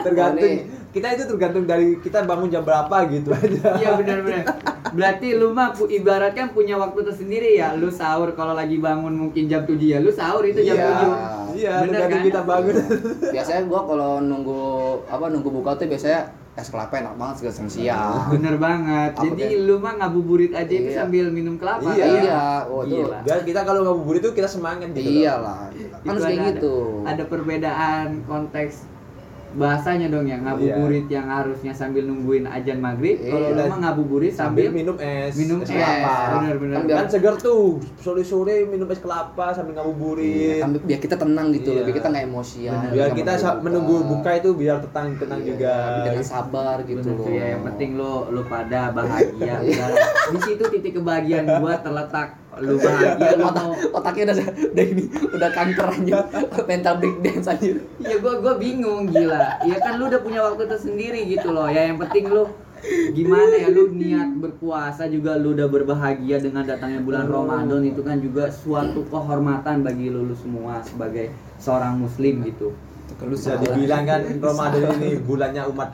tergantung 0.00 0.48
Oh, 0.48 0.48
nih. 0.48 0.64
Kita 0.88 1.06
itu 1.12 1.24
tergantung 1.26 1.64
dari 1.64 1.96
kita 1.96 2.24
bangun 2.24 2.48
jam 2.48 2.62
berapa 2.62 2.96
gitu 3.06 3.28
aja 3.30 3.76
Iya 3.76 3.90
benar-benar. 3.94 4.44
Berarti 4.88 5.36
lu 5.36 5.52
mah 5.52 5.76
ibaratkan 5.76 6.50
punya 6.50 6.74
waktu 6.74 7.04
tersendiri 7.04 7.54
ya. 7.54 7.72
Lu 7.72 7.88
sahur 7.88 8.32
kalau 8.32 8.52
lagi 8.52 8.76
bangun 8.76 9.12
mungkin 9.12 9.44
jam 9.46 9.62
7 9.62 9.76
ya. 9.78 9.98
Lu 9.98 10.08
sahur 10.08 10.42
itu 10.42 10.58
jam 10.62 10.74
Iya. 10.74 10.88
7. 11.46 11.54
iya 11.54 11.72
tergantung 11.82 12.08
kan? 12.14 12.24
kita 12.24 12.40
bangun 12.42 12.74
Biasanya 13.28 13.62
gua 13.64 13.80
kalau 13.84 14.12
nunggu 14.18 14.60
apa 15.06 15.24
nunggu 15.26 15.50
buka 15.50 15.74
tuh 15.74 15.86
biasanya 15.86 16.28
es 16.54 16.68
kelapa 16.68 16.90
enak 16.96 17.14
banget 17.14 17.34
segala 17.38 17.54
siang 17.54 17.70
siang. 17.70 18.14
Bener 18.32 18.56
banget. 18.56 19.12
Apa 19.12 19.22
Jadi 19.24 19.42
kayak- 19.44 19.62
lu 19.62 19.74
mah 19.76 19.92
ngabuburit 19.94 20.52
aja 20.52 20.66
itu 20.68 20.88
Iya. 20.88 20.98
sambil 20.98 21.26
minum 21.28 21.54
kelapa. 21.54 21.84
Iya. 21.86 22.02
kan? 22.02 22.18
Iya, 22.18 22.42
oh 22.66 22.82
itu. 22.82 22.96
Gila. 22.98 23.18
biar 23.22 23.38
kita 23.44 23.60
kalau 23.62 23.80
ngabuburit 23.84 24.20
itu 24.20 24.32
kita 24.32 24.48
semangat 24.48 24.88
gitu. 24.90 25.04
Iyalah. 25.20 25.68
Kan 25.68 25.76
Itu 26.00 26.08
harus 26.08 26.22
kayak 26.24 26.34
ada- 26.34 26.48
gitu. 26.50 26.74
Ada 27.04 27.22
perbedaan 27.24 28.06
konteks 28.24 28.74
bahasanya 29.50 30.06
dong 30.06 30.24
ya 30.24 30.36
ngabuburit 30.36 31.06
yang 31.06 31.24
harusnya 31.24 31.72
sambil 31.72 32.04
nungguin 32.04 32.44
ajan 32.44 32.78
maghrib 32.78 33.16
Iya. 33.16 33.30
kalau 33.30 33.48
lu 33.50 33.62
mah 33.64 33.78
ngabuburit 33.80 34.30
sambil 34.30 34.68
sambil 34.68 34.76
minum 34.76 34.96
es 34.98 35.32
minum 35.34 35.58
es 35.58 35.66
es. 35.66 35.72
kelapa 35.72 36.16
Bener-bener. 36.36 36.74
Kan 36.74 36.82
kan 36.82 36.88
biar- 36.98 37.08
seger 37.08 37.34
tuh 37.38 37.62
sore-sore 37.96 38.66
minum 38.66 38.84
es 38.86 38.98
kelapa 38.98 39.46
sambil 39.50 39.72
Iya, 39.72 39.78
ngabuburit 39.78 40.58
kan 40.58 40.70
biar 40.78 41.00
kita 41.00 41.16
tenang 41.16 41.48
gitu, 41.50 41.70
Iya. 41.70 41.82
biar 41.82 41.94
kita 41.94 42.08
nggak 42.08 42.24
emosian. 42.24 42.72
Bener. 42.74 42.90
biar 42.90 43.06
nggak 43.06 43.18
kita 43.18 43.32
sa- 43.34 43.58
menunggu 43.58 43.96
buka 44.04 44.30
itu 44.34 44.50
biar 44.52 44.76
tenang 44.84 45.08
tenang 45.16 45.40
Iya, 45.40 45.48
juga 45.48 45.72
dengan 46.04 46.24
sabar 46.26 46.76
gitu 46.82 47.00
Bener 47.00 47.16
loh. 47.18 47.28
ya, 47.30 47.44
yang 47.50 47.62
penting 47.64 47.90
lu 47.94 48.12
lu 48.28 48.42
pada 48.44 48.80
bahagia. 48.90 49.54
Iya. 49.64 49.84
Udah, 49.88 49.88
di 50.28 50.38
situ 50.42 50.64
titik 50.68 50.92
kebahagiaan 50.94 51.46
gua 51.56 51.78
terletak. 51.78 52.28
Lu 52.58 52.74
bahagia, 52.78 53.38
lu 53.38 53.44
mau 53.46 53.72
otaknya 53.98 54.34
udah 54.34 54.36
udah 54.74 54.84
ini 54.84 55.04
udah 55.34 55.50
kanker 55.54 55.88
aja 55.94 56.14
mental 56.70 56.94
breakdance 56.98 57.46
aja 57.46 57.78
Iya 58.02 58.16
gua 58.18 58.34
gua 58.42 58.54
bingung 58.58 59.10
gila. 59.10 59.62
Iya 59.62 59.76
kan 59.78 59.98
lu 59.98 60.10
udah 60.10 60.20
punya 60.22 60.40
waktu 60.42 60.64
tersendiri 60.66 61.26
gitu 61.30 61.54
loh. 61.54 61.70
Ya 61.70 61.86
yang 61.86 61.98
penting 62.02 62.30
lu 62.30 62.50
gimana 63.10 63.54
ya 63.58 63.68
lu 63.74 63.90
niat 63.90 64.38
berpuasa 64.38 65.10
juga 65.10 65.34
lu 65.34 65.50
udah 65.54 65.66
berbahagia 65.66 66.38
dengan 66.38 66.62
datangnya 66.62 67.02
bulan 67.02 67.26
Ramadan 67.26 67.82
itu 67.82 68.06
kan 68.06 68.22
juga 68.22 68.54
suatu 68.54 69.02
kehormatan 69.10 69.82
bagi 69.82 70.14
lu, 70.14 70.22
lu 70.22 70.36
semua 70.38 70.78
sebagai 70.86 71.34
seorang 71.58 71.98
muslim 71.98 72.46
gitu. 72.46 72.70
kalau 73.18 73.34
bisa 73.34 73.58
dibilang 73.58 74.06
kan 74.06 74.22
Ramadan 74.46 74.94
ini 75.02 75.18
bulannya 75.18 75.62
umat 75.74 75.90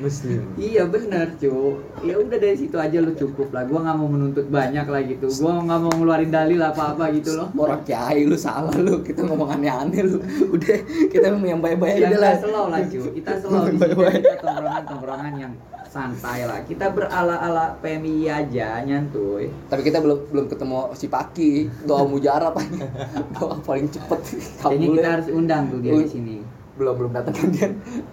muslim. 0.00 0.40
Iya 0.60 0.84
bener 0.88 1.32
cu 1.40 1.80
Ya 2.04 2.14
udah 2.20 2.38
dari 2.38 2.56
situ 2.56 2.76
aja 2.76 2.98
lu 3.00 3.12
cukup 3.16 3.48
lah. 3.52 3.64
Gua 3.64 3.80
nggak 3.84 3.96
mau 3.96 4.08
menuntut 4.08 4.46
banyak 4.48 4.86
lah 4.86 5.02
gitu. 5.04 5.26
Gua 5.40 5.60
nggak 5.64 5.80
mau 5.82 5.92
ngeluarin 5.96 6.30
dalil 6.30 6.60
apa-apa 6.60 7.12
gitu 7.16 7.36
loh. 7.36 7.48
Orang 7.56 7.82
kiai 7.84 8.28
lu 8.28 8.36
salah 8.36 8.74
lu. 8.76 9.00
Kita 9.00 9.24
ngomong 9.24 9.56
aneh-aneh 9.56 10.00
lu. 10.04 10.18
Udah 10.52 10.76
kita 11.08 11.32
yang 11.32 11.60
baik-baik 11.60 11.96
Ya 12.02 12.08
aja 12.12 12.18
lah. 12.20 12.34
kita 12.36 12.44
slow 12.48 12.66
lah 12.68 12.80
cu 12.84 13.00
Kita 13.12 13.32
slow. 13.40 13.62
Di 13.66 13.76
sini 13.76 13.94
kita 13.96 14.36
tongkrongan-tongkrongan 14.44 15.34
yang 15.40 15.52
santai 15.88 16.44
lah. 16.44 16.60
Kita 16.68 16.92
berala-ala 16.92 17.80
PMI 17.80 18.28
aja 18.28 18.84
nyantuy. 18.84 19.48
Tapi 19.72 19.80
kita 19.80 20.04
belum 20.04 20.28
belum 20.28 20.46
ketemu 20.52 20.78
si 20.92 21.06
Paki. 21.08 21.52
Doa 21.88 22.04
mujarab 22.04 22.52
aja. 22.52 22.84
Doa 23.32 23.56
paling 23.64 23.88
cepet. 23.88 24.20
Kayaknya 24.60 24.60
Kabulnya. 24.60 24.96
kita 25.00 25.08
harus 25.08 25.28
undang 25.32 25.62
tuh 25.72 25.78
dia 25.80 25.92
di 25.96 26.08
sini 26.10 26.36
belum 26.76 26.94
belum 27.00 27.12
datang 27.16 27.34
kan 27.34 27.48
dia 27.52 27.68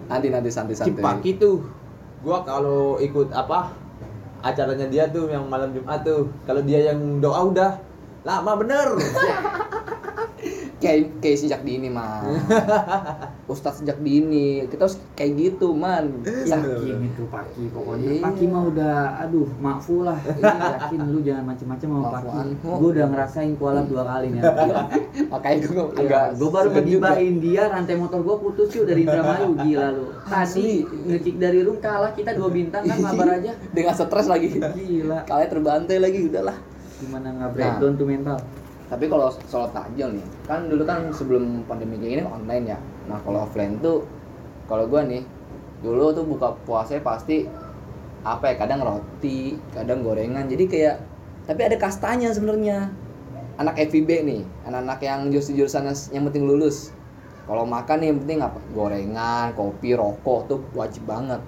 nanti 0.07 0.27
nanti 0.31 0.49
santai 0.49 0.75
santai. 0.75 0.95
Cipaki 0.95 1.37
tuh 1.37 1.67
gua 2.23 2.41
kalau 2.47 2.97
ikut 3.03 3.35
apa 3.35 3.75
acaranya 4.43 4.87
dia 4.87 5.07
tuh 5.11 5.27
yang 5.31 5.47
malam 5.47 5.71
Jumat 5.75 6.03
tuh. 6.03 6.31
Kalau 6.47 6.63
dia 6.63 6.91
yang 6.91 7.19
doa 7.19 7.51
udah 7.51 7.71
lama 8.23 8.51
bener 8.55 8.87
kayak 10.83 11.23
kayak 11.23 11.37
sejak 11.39 11.61
dini 11.63 11.87
mah 11.87 12.27
Ustadz 13.53 13.83
sejak 13.83 13.99
dini. 14.03 14.67
Kita 14.67 14.87
harus 14.87 14.99
kayak 15.15 15.31
gitu 15.39 15.71
man. 15.75 16.23
Yakin 16.23 16.99
itu 17.07 17.23
Paki 17.27 17.71
pokoknya. 17.71 18.19
Iya. 18.19 18.23
Paki 18.23 18.45
mah 18.47 18.63
udah 18.71 18.95
aduh 19.23 19.49
makfu 19.59 20.03
lah. 20.03 20.15
Iya, 20.23 20.79
Yakin 20.79 20.99
lu 21.11 21.19
jangan 21.23 21.43
macem-macem 21.51 21.87
sama 21.91 22.07
Paki. 22.19 22.39
Gue 22.63 22.89
udah 22.95 23.05
ngerasain 23.11 23.53
kualap 23.59 23.85
dua 23.87 24.03
kali 24.07 24.27
nih. 24.35 24.41
Makanya 25.31 25.57
gue 25.67 25.85
Enggak, 25.93 26.25
gue 26.39 26.49
baru 26.49 26.69
ngegibahin 26.73 27.35
dia, 27.39 27.63
rantai 27.69 27.95
motor 27.95 28.19
gue 28.23 28.35
putus 28.39 28.67
cuy 28.73 28.83
dari 28.87 29.03
Indramayu, 29.05 29.49
gila 29.59 29.87
lu. 29.91 30.05
Tadi 30.25 30.67
ngekick 30.83 31.35
dari 31.37 31.59
room 31.63 31.77
kalah 31.83 32.11
kita 32.15 32.35
dua 32.35 32.49
bintang 32.51 32.83
kan 32.87 32.97
mabar 32.99 33.39
aja. 33.39 33.51
dengan 33.75 33.93
stres 33.95 34.27
lagi. 34.27 34.55
Gila. 34.55 35.27
kalian 35.27 35.49
terbantai 35.51 35.97
lagi 35.99 36.19
udahlah. 36.31 36.57
Gimana 37.03 37.27
nggak 37.35 37.51
breakdown 37.53 37.93
tuh 37.99 38.07
mental? 38.07 38.39
Tapi 38.93 39.09
kalau 39.09 39.33
sholat 39.49 39.73
takjil 39.73 40.13
nih 40.13 40.25
kan 40.45 40.69
dulu 40.69 40.85
kan 40.85 41.09
sebelum 41.09 41.65
pandemi 41.65 41.97
kayak 41.97 42.21
gini 42.21 42.23
online 42.29 42.77
ya. 42.77 42.79
Nah 43.09 43.17
kalau 43.25 43.49
offline 43.49 43.81
tuh 43.81 44.05
kalau 44.69 44.85
gua 44.85 45.01
nih 45.01 45.25
dulu 45.81 46.13
tuh 46.13 46.21
buka 46.21 46.53
puasa 46.61 47.01
pasti 47.01 47.49
apa 48.21 48.53
ya 48.53 48.55
kadang 48.61 48.85
roti 48.85 49.57
kadang 49.73 50.05
gorengan. 50.05 50.45
Jadi 50.45 50.69
kayak 50.69 51.01
tapi 51.49 51.65
ada 51.65 51.77
kastanya 51.81 52.29
sebenarnya. 52.29 52.93
Anak 53.57 53.81
FIB 53.81 54.09
nih 54.29 54.45
anak-anak 54.69 55.01
yang 55.01 55.33
jurusan-jurusan 55.33 56.13
yang 56.13 56.29
penting 56.29 56.45
lulus. 56.45 56.93
Kalau 57.49 57.65
makan 57.65 57.97
nih 57.97 58.07
yang 58.13 58.19
penting 58.21 58.39
apa? 58.45 58.61
Gorengan 58.77 59.57
kopi 59.57 59.97
rokok 59.97 60.39
tuh 60.45 60.59
wajib 60.77 61.09
banget. 61.09 61.41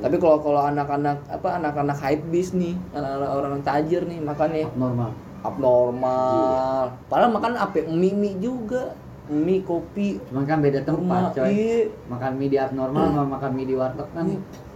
Tapi 0.00 0.16
kalau 0.16 0.40
kalau 0.40 0.64
anak-anak 0.64 1.20
apa 1.28 1.60
anak-anak 1.60 2.00
hype 2.00 2.24
bis 2.32 2.56
nih 2.56 2.72
anak-anak 2.96 3.28
orang 3.36 3.60
tajir 3.60 4.08
nih 4.08 4.16
makannya. 4.24 4.64
Normal. 4.72 5.12
Abnormal. 5.44 6.94
Padahal 7.06 7.30
makan 7.34 7.52
apa 7.58 7.84
mie 7.86 8.14
mie 8.14 8.38
juga. 8.38 8.94
Mie 9.28 9.60
kopi. 9.60 10.16
Cuman 10.32 10.48
kan 10.48 10.64
beda 10.64 10.80
tempat, 10.88 11.36
coy. 11.36 11.52
iya. 11.52 11.78
Makan 12.08 12.32
mie 12.40 12.48
di 12.48 12.58
abnormal 12.58 13.12
sama 13.12 13.24
makan 13.36 13.50
mie 13.52 13.68
di 13.68 13.74
warteg 13.76 14.08
kan. 14.16 14.26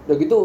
udah 0.03 0.17
gitu 0.19 0.39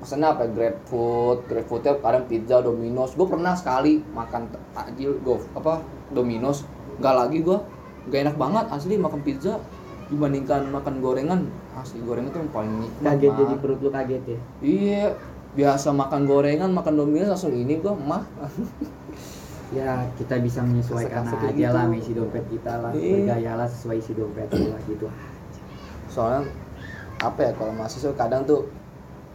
pesannya 0.00 0.32
apa? 0.32 0.48
Grab 0.48 0.76
food 0.88 1.44
grab 1.44 1.66
foodnya 1.68 1.92
kadang 2.00 2.24
pizza 2.26 2.58
domino's. 2.64 3.12
Gue 3.14 3.28
pernah 3.28 3.52
sekali 3.54 4.00
makan 4.16 4.48
takjil 4.74 5.20
gue 5.22 5.36
apa 5.54 5.84
domino's. 6.10 6.66
Nggak 6.98 7.14
lagi 7.14 7.38
gue 7.44 7.58
gak 8.08 8.20
enak 8.26 8.36
banget 8.40 8.64
asli 8.72 8.96
makan 8.96 9.20
pizza. 9.22 9.60
Dibandingkan 10.10 10.74
makan 10.74 10.98
gorengan 10.98 11.46
asli 11.78 12.02
gorengan 12.02 12.34
tuh 12.34 12.40
yang 12.42 12.50
paling 12.50 12.74
nikmat 12.82 13.14
Kaget 13.14 13.32
jadi 13.38 13.54
perut 13.62 13.78
lu 13.80 13.90
kaget 13.94 14.22
ya. 14.26 14.38
iya 14.60 15.04
biasa 15.58 15.90
makan 15.90 16.30
gorengan 16.30 16.70
makan 16.70 16.94
domino's 16.94 17.34
langsung 17.34 17.54
ini 17.54 17.78
gue 17.78 17.94
mah 17.94 18.24
Ya 19.70 20.02
kita 20.18 20.42
bisa 20.42 20.66
menyesuaikan 20.66 21.30
aja 21.30 21.46
gitu. 21.54 21.70
lah 21.70 21.86
isi 21.94 22.10
dompet 22.10 22.42
kita 22.50 22.82
lah. 22.82 22.90
Iya. 22.90 23.22
Bergayalah 23.22 23.70
sesuai 23.70 24.02
isi 24.02 24.18
dompet 24.18 24.50
lah 24.50 24.82
gitu. 24.90 25.06
soalnya 26.10 26.42
apa 27.22 27.38
ya 27.38 27.52
kalau 27.54 27.70
mahasiswa 27.78 28.10
kadang 28.18 28.42
tuh 28.42 28.66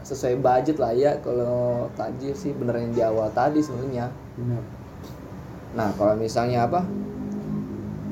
sesuai 0.06 0.44
budget 0.44 0.78
lah 0.78 0.92
ya 0.92 1.16
kalau 1.24 1.88
takjil 1.98 2.36
sih 2.36 2.52
bener 2.52 2.78
yang 2.84 2.92
di 2.92 3.02
awal 3.02 3.32
tadi 3.32 3.64
sebenarnya 3.64 4.12
nah 5.72 5.90
kalau 5.96 6.20
misalnya 6.20 6.68
apa 6.68 6.84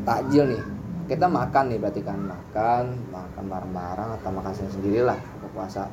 takjil 0.07 0.47
nih 0.47 0.63
kita 1.11 1.27
makan 1.27 1.75
nih 1.75 1.77
berarti 1.83 2.01
kan 2.01 2.17
makan 2.23 2.83
makan 3.11 3.43
bareng-bareng 3.51 4.09
atau 4.21 4.29
makan 4.31 4.53
sendiri 4.55 5.03
lah 5.03 5.19
buka 5.37 5.47
puasa 5.51 5.83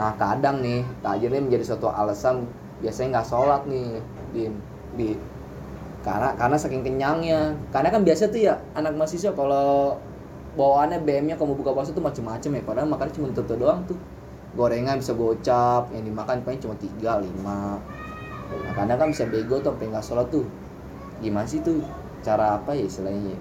nah 0.00 0.16
kadang 0.16 0.64
nih 0.64 0.80
takjil 1.04 1.28
ini 1.28 1.44
menjadi 1.52 1.76
suatu 1.76 1.92
alasan 1.92 2.48
biasanya 2.80 3.20
nggak 3.20 3.28
sholat 3.28 3.68
nih 3.68 4.00
di 4.32 4.48
di 4.96 5.08
karena 6.00 6.32
karena 6.36 6.56
saking 6.56 6.82
kenyangnya. 6.84 7.52
Karena 7.68 7.88
kan 7.92 8.02
biasa 8.04 8.32
tuh 8.32 8.40
ya 8.40 8.56
anak 8.72 8.96
mahasiswa 8.96 9.32
kalau 9.36 10.00
bawaannya 10.56 11.04
BM-nya 11.04 11.36
kalau 11.38 11.54
mau 11.54 11.58
buka 11.60 11.76
puasa 11.76 11.92
tuh 11.92 12.04
macem-macem 12.04 12.56
ya. 12.56 12.62
Padahal 12.64 12.88
makannya 12.88 13.14
cuma 13.14 13.26
itu 13.28 13.42
doang 13.44 13.84
tuh. 13.84 13.98
Gorengan 14.56 14.98
bisa 14.98 15.14
gocap 15.14 15.94
yang 15.94 16.02
dimakan 16.02 16.42
paling 16.42 16.58
cuma 16.58 16.74
tiga 16.80 17.22
lima. 17.22 17.78
Nah 18.50 18.72
kadang 18.74 18.98
kan 18.98 19.08
bisa 19.14 19.28
bego 19.30 19.62
tuh 19.62 19.76
sampai 19.76 19.86
nggak 19.92 20.04
sholat 20.04 20.26
tuh. 20.32 20.46
Gimana 21.20 21.46
sih 21.46 21.60
tuh 21.60 21.84
cara 22.24 22.58
apa 22.58 22.74
ya 22.74 22.88
istilahnya? 22.88 23.36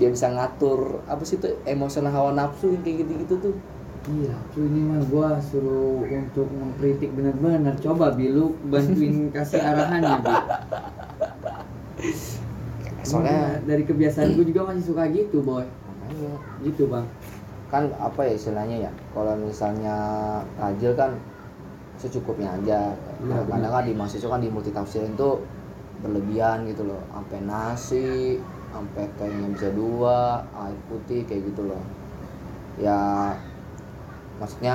Dia 0.00 0.08
bisa 0.10 0.32
ngatur 0.32 1.04
apa 1.06 1.22
sih 1.22 1.38
tuh 1.38 1.52
emosional 1.68 2.10
hawa 2.10 2.30
nafsu 2.32 2.80
kayak 2.80 3.04
gitu-gitu 3.04 3.34
tuh 3.38 3.54
Iya, 4.08 4.32
cuy 4.56 4.64
ini 4.64 4.80
mah 4.88 5.04
gua 5.12 5.36
suruh 5.36 6.00
untuk 6.08 6.48
mengkritik 6.48 7.12
benar-benar. 7.12 7.76
Coba 7.76 8.16
Bi, 8.16 8.32
lu 8.32 8.56
bantuin 8.72 9.28
kasih 9.28 9.60
arahannya, 9.60 10.24
Bi. 10.24 10.34
soalnya 13.04 13.60
dari 13.68 13.84
kebiasaan 13.84 14.32
gua 14.36 14.44
juga 14.48 14.60
masih 14.72 14.84
suka 14.88 15.04
gitu, 15.12 15.40
boy. 15.44 15.64
makanya 15.64 16.32
Gitu, 16.64 16.88
Bang. 16.88 17.04
kan 17.68 17.84
apa 18.00 18.24
ya 18.24 18.32
istilahnya 18.32 18.88
ya 18.88 18.92
kalau 19.12 19.36
misalnya 19.36 19.96
tajil 20.56 20.96
kan 20.96 21.12
secukupnya 22.00 22.48
aja 22.56 22.96
Iya, 23.20 23.44
kadang 23.44 23.72
kan 23.76 23.84
di 23.84 23.92
mahasiswa 23.92 24.24
kan 24.24 24.40
di 24.40 24.48
multitafsirin 24.48 25.12
tuh 25.20 25.44
berlebihan 26.00 26.64
gitu 26.64 26.88
loh 26.88 26.96
sampai 27.12 27.44
nasi 27.44 28.40
sampai 28.72 29.04
kayaknya 29.20 29.52
bisa 29.52 29.68
dua 29.76 30.40
air 30.64 30.78
putih 30.88 31.28
kayak 31.28 31.52
gitu 31.52 31.68
loh 31.68 31.82
ya 32.80 33.36
maksudnya 34.40 34.74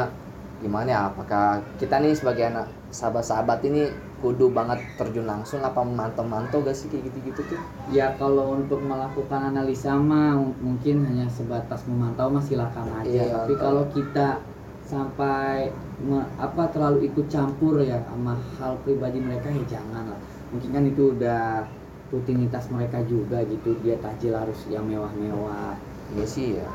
gimana 0.63 0.87
ya 0.95 0.99
apakah 1.11 1.59
kita 1.81 1.99
nih 1.99 2.13
sebagai 2.15 2.45
anak 2.47 2.67
sahabat-sahabat 2.93 3.59
ini 3.67 3.89
kudu 4.23 4.47
banget 4.55 4.79
terjun 4.95 5.27
langsung 5.27 5.59
apa 5.59 5.83
mantau-mantau 5.83 6.63
gak 6.63 6.77
sih 6.77 6.87
kayak 6.87 7.11
gitu-gitu 7.11 7.41
tuh 7.51 7.59
Ya 7.91 8.15
kalau 8.15 8.55
untuk 8.55 8.79
melakukan 8.79 9.51
analisa 9.51 9.91
mah 9.99 10.39
mungkin 10.39 11.03
hanya 11.03 11.27
sebatas 11.27 11.83
memantau 11.83 12.31
mah 12.31 12.39
silakan 12.39 12.87
aja. 13.03 13.11
Iya, 13.11 13.35
Tapi 13.43 13.53
kalau 13.59 13.83
kita 13.91 14.39
sampai 14.87 15.67
me- 15.99 16.29
apa 16.39 16.63
terlalu 16.71 17.11
ikut 17.11 17.27
campur 17.27 17.83
ya 17.83 17.99
sama 18.07 18.39
hal 18.59 18.79
pribadi 18.87 19.19
mereka 19.19 19.51
ya 19.51 19.63
jangan 19.67 20.03
lah. 20.15 20.19
Mungkin 20.55 20.69
kan 20.71 20.83
itu 20.87 21.03
udah 21.11 21.67
rutinitas 22.13 22.69
mereka 22.69 23.01
juga 23.03 23.41
gitu 23.43 23.73
dia 23.83 23.97
tajil 23.99 24.33
harus 24.37 24.59
yang 24.71 24.85
mewah-mewah. 24.87 25.73
iya 26.15 26.25
sih 26.27 26.47
ya 26.59 26.67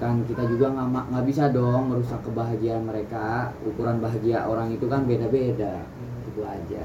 Kan 0.00 0.24
kita 0.24 0.48
juga 0.48 0.72
nggak 0.72 1.12
nggak 1.12 1.24
bisa 1.26 1.52
dong 1.52 1.92
merusak 1.92 2.20
kebahagiaan 2.24 2.84
mereka. 2.84 3.52
Ukuran 3.62 4.00
bahagia 4.00 4.44
orang 4.44 4.72
itu 4.72 4.88
kan 4.88 5.04
beda-beda. 5.04 5.84
Itu 6.24 6.40
aja. 6.42 6.84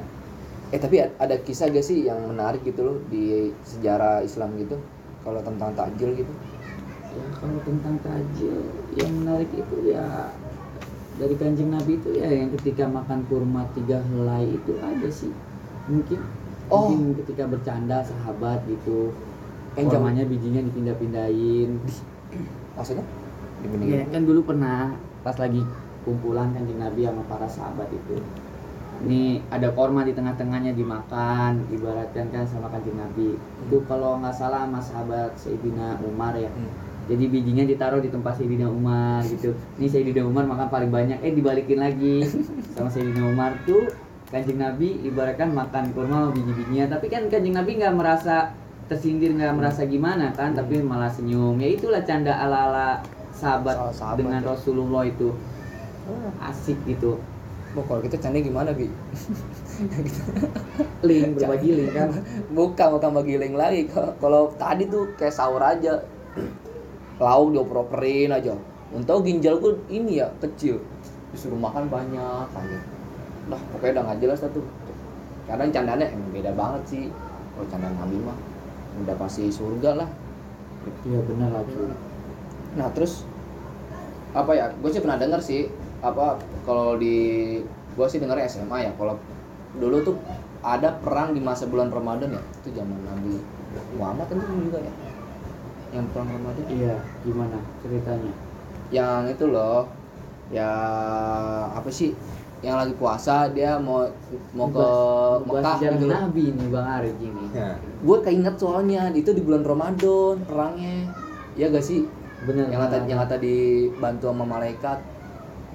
Eh 0.71 0.79
tapi 0.79 1.03
ada 1.03 1.36
kisah 1.36 1.67
gak 1.67 1.83
sih 1.83 2.07
yang 2.07 2.31
menarik 2.31 2.63
gitu 2.63 2.79
loh 2.81 2.98
di 3.12 3.51
sejarah 3.67 4.24
Islam 4.24 4.55
gitu 4.55 4.79
kalau 5.21 5.43
tentang 5.43 5.75
takjil 5.75 6.15
gitu? 6.15 6.33
ya 7.12 7.27
kalau 7.36 7.60
tentang 7.67 8.00
tajil 8.00 8.55
yang 8.95 9.12
menarik 9.12 9.51
itu 9.51 9.75
ya 9.83 10.31
dari 11.19 11.36
kanjeng 11.36 11.67
nabi 11.67 12.00
itu 12.00 12.15
ya 12.15 12.31
yang 12.31 12.55
ketika 12.55 12.88
makan 12.88 13.27
kurma 13.27 13.67
tiga 13.75 14.00
helai 14.00 14.48
itu 14.48 14.79
ada 14.79 15.12
sih 15.12 15.36
mungkin 15.86 16.24
Oh. 16.71 16.88
mungkin 16.88 17.19
ketika 17.19 17.51
bercanda 17.51 18.00
sahabat 18.00 18.63
gitu 18.63 19.12
jam- 19.75 19.91
kurmanya 19.91 20.24
bijinya 20.24 20.63
dipindah-pindahin 20.63 21.83
Maksudnya? 22.75 23.05
Di 23.61 23.65
ya 23.65 23.69
mending 23.69 24.09
kan 24.09 24.23
dulu 24.25 24.41
pernah 24.41 24.95
pas 25.21 25.38
lagi 25.38 25.61
kumpulan 26.01 26.50
kanjeng 26.53 26.81
nabi 26.81 27.05
sama 27.05 27.23
para 27.29 27.45
sahabat 27.45 27.89
itu. 27.93 28.17
Ini 29.01 29.41
ada 29.50 29.73
korma 29.73 30.05
di 30.05 30.13
tengah-tengahnya 30.13 30.77
dimakan 30.77 31.65
ibaratkan 31.73 32.29
kan 32.29 32.45
sama 32.45 32.69
kanjeng 32.69 32.97
nabi. 32.97 33.38
Itu 33.65 33.81
kalau 33.85 34.21
nggak 34.21 34.33
salah 34.33 34.65
sama 34.65 34.81
sahabat 34.81 35.38
Sayyidina 35.38 36.01
Umar 36.05 36.38
ya. 36.38 36.50
Hmm. 36.50 36.89
jadi 37.09 37.27
bijinya 37.27 37.65
ditaruh 37.65 37.97
di 37.97 38.13
tempat 38.13 38.38
Sayyidina 38.38 38.69
Umar 38.69 39.25
gitu. 39.25 39.57
Ini 39.81 39.89
Sayyidina 39.89 40.21
Umar 40.21 40.45
makan 40.45 40.69
paling 40.69 40.93
banyak. 40.93 41.17
Eh 41.25 41.33
dibalikin 41.33 41.81
lagi 41.81 42.23
sama 42.77 42.93
Sayyidina 42.93 43.25
Umar 43.25 43.57
tuh 43.65 43.89
kanjeng 44.29 44.61
Nabi 44.61 45.01
ibaratkan 45.09 45.50
makan 45.51 45.91
kurma 45.97 46.29
sama 46.29 46.29
biji-bijinya. 46.38 46.93
Tapi 46.93 47.09
kan 47.09 47.25
kanjeng 47.27 47.57
Nabi 47.57 47.71
nggak 47.81 47.93
merasa 47.97 48.53
tersindir 48.91 49.31
nggak 49.39 49.55
merasa 49.55 49.88
gimana 49.88 50.36
kan 50.36 50.51
tapi 50.51 50.83
malah 50.83 51.07
senyum 51.07 51.55
ya 51.63 51.71
itulah 51.71 52.03
canda 52.03 52.36
ala-ala 52.36 53.00
sahabat, 53.31 53.79
Salah 53.79 53.95
sahabat 53.95 54.19
dengan 54.19 54.43
ya. 54.43 54.51
Rasulullah 54.51 55.08
itu 55.08 55.32
asik 56.43 56.75
gitu 56.84 57.15
Oh, 57.71 57.80
kalau 57.88 58.04
gitu 58.04 58.19
canda 58.19 58.36
gimana, 58.43 58.75
Bi? 58.75 58.84
link 61.08 61.39
berbagi 61.39 61.71
link 61.71 61.95
kan 61.95 62.12
bukan, 62.51 62.99
bukan 62.99 63.10
bagi 63.15 63.39
link 63.39 63.56
lagi. 63.56 63.88
Kalau- 63.88 64.51
tadi 64.60 64.91
tuh 64.91 65.08
kayak 65.15 65.32
sahur 65.32 65.63
aja. 65.63 66.04
Lauk 67.23 67.56
dioper-operin 67.56 68.27
aja. 68.27 68.60
Untuk 68.91 69.23
ginjalku 69.23 69.88
ini 69.88 70.19
ya 70.19 70.27
kecil. 70.43 70.84
Disuruh 71.32 71.56
makan 71.56 71.88
banyak 71.88 72.43
aja. 72.51 72.80
Lah, 73.47 73.62
pokoknya 73.71 73.91
udah 73.95 74.04
nggak 74.04 74.19
jelas 74.19 74.43
tuh. 74.51 74.67
Kadang 75.47 75.71
candanya 75.71 76.12
emang 76.12 76.27
beda 76.36 76.51
banget 76.51 76.82
sih. 76.91 77.04
Kalau 77.56 77.71
candaan 77.71 77.95
Nabi 77.95 78.19
mah 78.19 78.50
udah 78.99 79.15
pasti 79.15 79.47
surga 79.47 80.04
lah. 80.04 80.10
iya 81.06 81.19
benar 81.23 81.63
cuy 81.63 81.93
Nah 82.75 82.88
terus 82.95 83.23
apa 84.32 84.51
ya? 84.56 84.71
Gue 84.80 84.89
sih 84.91 85.04
pernah 85.04 85.19
denger 85.19 85.41
sih 85.43 85.67
apa 86.01 86.39
kalau 86.63 86.95
di 86.97 87.60
gue 87.67 88.08
sih 88.08 88.19
denger 88.19 88.39
SMA 88.47 88.77
ya. 88.88 88.91
Kalau 88.95 89.19
dulu 89.80 89.97
tuh 90.04 90.15
ada 90.62 90.95
perang 90.99 91.36
di 91.36 91.41
masa 91.43 91.67
bulan 91.67 91.91
Ramadan 91.91 92.36
ya. 92.36 92.43
Itu 92.63 92.71
zaman 92.75 92.99
Nabi 93.04 93.39
Muhammad 93.99 94.25
kan 94.32 94.38
itu 94.39 94.54
juga 94.71 94.80
ya. 94.84 94.93
Yang 95.91 96.06
perang 96.15 96.30
Ramadan. 96.32 96.63
iya 96.71 96.95
gimana 97.27 97.58
ceritanya 97.84 98.32
Yang 98.91 99.21
itu 99.36 99.45
loh. 99.51 99.91
Ya 100.51 100.71
apa 101.71 101.88
sih? 101.91 102.12
Yang 102.62 102.76
lagi 102.78 102.93
puasa 102.95 103.50
dia 103.50 103.76
mau 103.76 104.06
mau 104.54 104.69
ke 104.69 104.88
Mekah 105.43 105.78
gitu 105.80 106.06
loh. 106.06 106.13
Nabi 106.15 106.43
nih 106.52 106.67
Bang 106.69 106.88
Arif 106.88 107.17
ini 107.17 107.45
Ya. 107.52 107.74
Gue 108.00 108.17
keinget 108.21 108.56
soalnya 108.56 109.10
itu 109.12 109.30
di 109.30 109.41
bulan 109.41 109.62
Ramadan 109.62 110.36
perangnya. 110.45 111.10
Ya 111.54 111.67
gak 111.67 111.82
sih? 111.82 112.06
bener 112.41 112.69
Yang 112.69 112.82
kata 112.82 112.95
yang 113.06 113.19
kata 113.19 113.36
dibantu 113.38 114.26
sama 114.28 114.45
malaikat. 114.47 115.00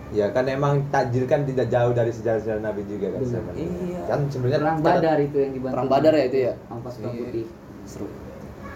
Ya 0.09 0.31
kan 0.31 0.47
emang 0.47 0.87
tajil 0.89 1.27
kan 1.27 1.43
tidak 1.43 1.67
jauh 1.67 1.91
dari 1.91 2.11
sejarah-sejarah 2.11 2.63
Nabi 2.63 2.83
juga 2.85 3.07
kan 3.09 3.19
Benar. 3.21 3.31
sebenarnya. 3.33 3.67
Iya. 3.67 4.01
Kan 4.07 4.19
sebenarnya 4.27 4.59
perang 4.61 4.79
cara- 4.79 4.95
Badar 4.97 5.19
itu 5.21 5.37
yang 5.37 5.53
dibantu 5.53 5.75
Perang 5.75 5.89
Badar 5.89 6.13
ya 6.13 6.25
itu 6.25 6.39
ya? 6.41 6.53
pasukan 6.77 7.11
Iya. 7.11 7.21
putih 7.21 7.45
seru 7.85 8.07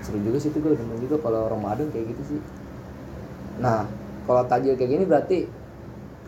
seru 0.00 0.18
juga 0.18 0.38
sih 0.38 0.48
itu 0.48 0.58
gue 0.58 0.72
demen 0.72 0.98
juga 0.98 1.16
kalau 1.20 1.46
Ramadan 1.46 1.86
kayak 1.90 2.06
gitu 2.08 2.22
sih 2.24 2.40
nah 3.58 3.84
kalau 4.24 4.42
tajil 4.46 4.72
kayak 4.72 4.86
gini 4.88 5.04
berarti 5.04 5.38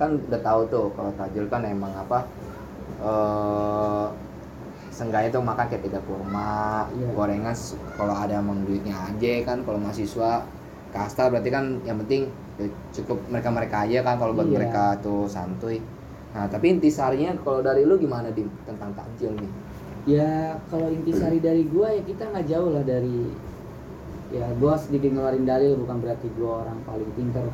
kan 0.02 0.10
udah 0.18 0.40
tahu 0.42 0.60
tuh 0.66 0.86
kalau 0.92 1.14
tajil 1.14 1.46
kan 1.46 1.62
emang 1.62 1.94
apa 1.94 2.18
eh 3.00 4.06
seenggaknya 4.92 5.32
tuh 5.32 5.40
makan 5.40 5.64
kayak 5.66 5.82
tiga 5.82 6.00
kurma 6.04 6.84
Iya. 6.92 7.08
gorengan 7.16 7.56
kalau 7.96 8.12
ada 8.12 8.36
emang 8.36 8.60
duitnya 8.62 8.92
aja 8.92 9.32
kan 9.42 9.64
kalau 9.64 9.80
mahasiswa 9.80 10.44
kasta 10.92 11.32
berarti 11.32 11.48
kan 11.48 11.80
yang 11.82 11.96
penting 12.04 12.28
ya 12.60 12.68
cukup 12.92 13.16
mereka 13.32 13.48
mereka 13.48 13.76
aja 13.88 14.04
kan 14.04 14.20
kalau 14.20 14.36
buat 14.36 14.46
Iya. 14.46 14.56
mereka 14.60 14.84
tuh 15.00 15.24
santuy 15.24 15.80
nah 16.32 16.44
tapi 16.44 16.72
intisarinya 16.72 17.32
kalau 17.40 17.60
dari 17.60 17.84
lu 17.84 17.96
gimana 17.96 18.28
dim 18.30 18.52
tentang 18.64 18.92
takjil 18.92 19.32
nih 19.36 19.50
ya 20.04 20.60
kalau 20.68 20.88
intisari 20.88 21.40
dari 21.40 21.64
gua 21.64 21.88
ya 21.88 22.02
kita 22.04 22.28
nggak 22.28 22.46
jauh 22.46 22.70
lah 22.72 22.84
dari 22.84 23.32
ya 24.28 24.44
gua 24.56 24.76
sedikit 24.76 25.12
ngeluarin 25.12 25.44
dalil 25.44 25.76
bukan 25.76 25.96
berarti 26.00 26.28
gua 26.36 26.64
orang 26.64 26.78
paling 26.84 27.10
pintar 27.16 27.44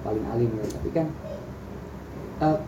paling 0.00 0.24
alim 0.28 0.50
ya 0.56 0.64
tapi 0.72 0.88
kan 0.92 1.06
eh, 2.42 2.58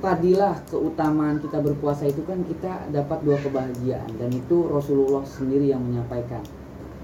fadilah 0.00 0.60
keutamaan 0.68 1.40
kita 1.40 1.58
berpuasa 1.64 2.04
itu 2.04 2.20
kan 2.28 2.44
kita 2.44 2.92
dapat 2.92 3.18
dua 3.24 3.40
kebahagiaan 3.40 4.10
dan 4.20 4.30
itu 4.30 4.68
Rasulullah 4.68 5.24
sendiri 5.24 5.72
yang 5.72 5.80
menyampaikan. 5.80 6.44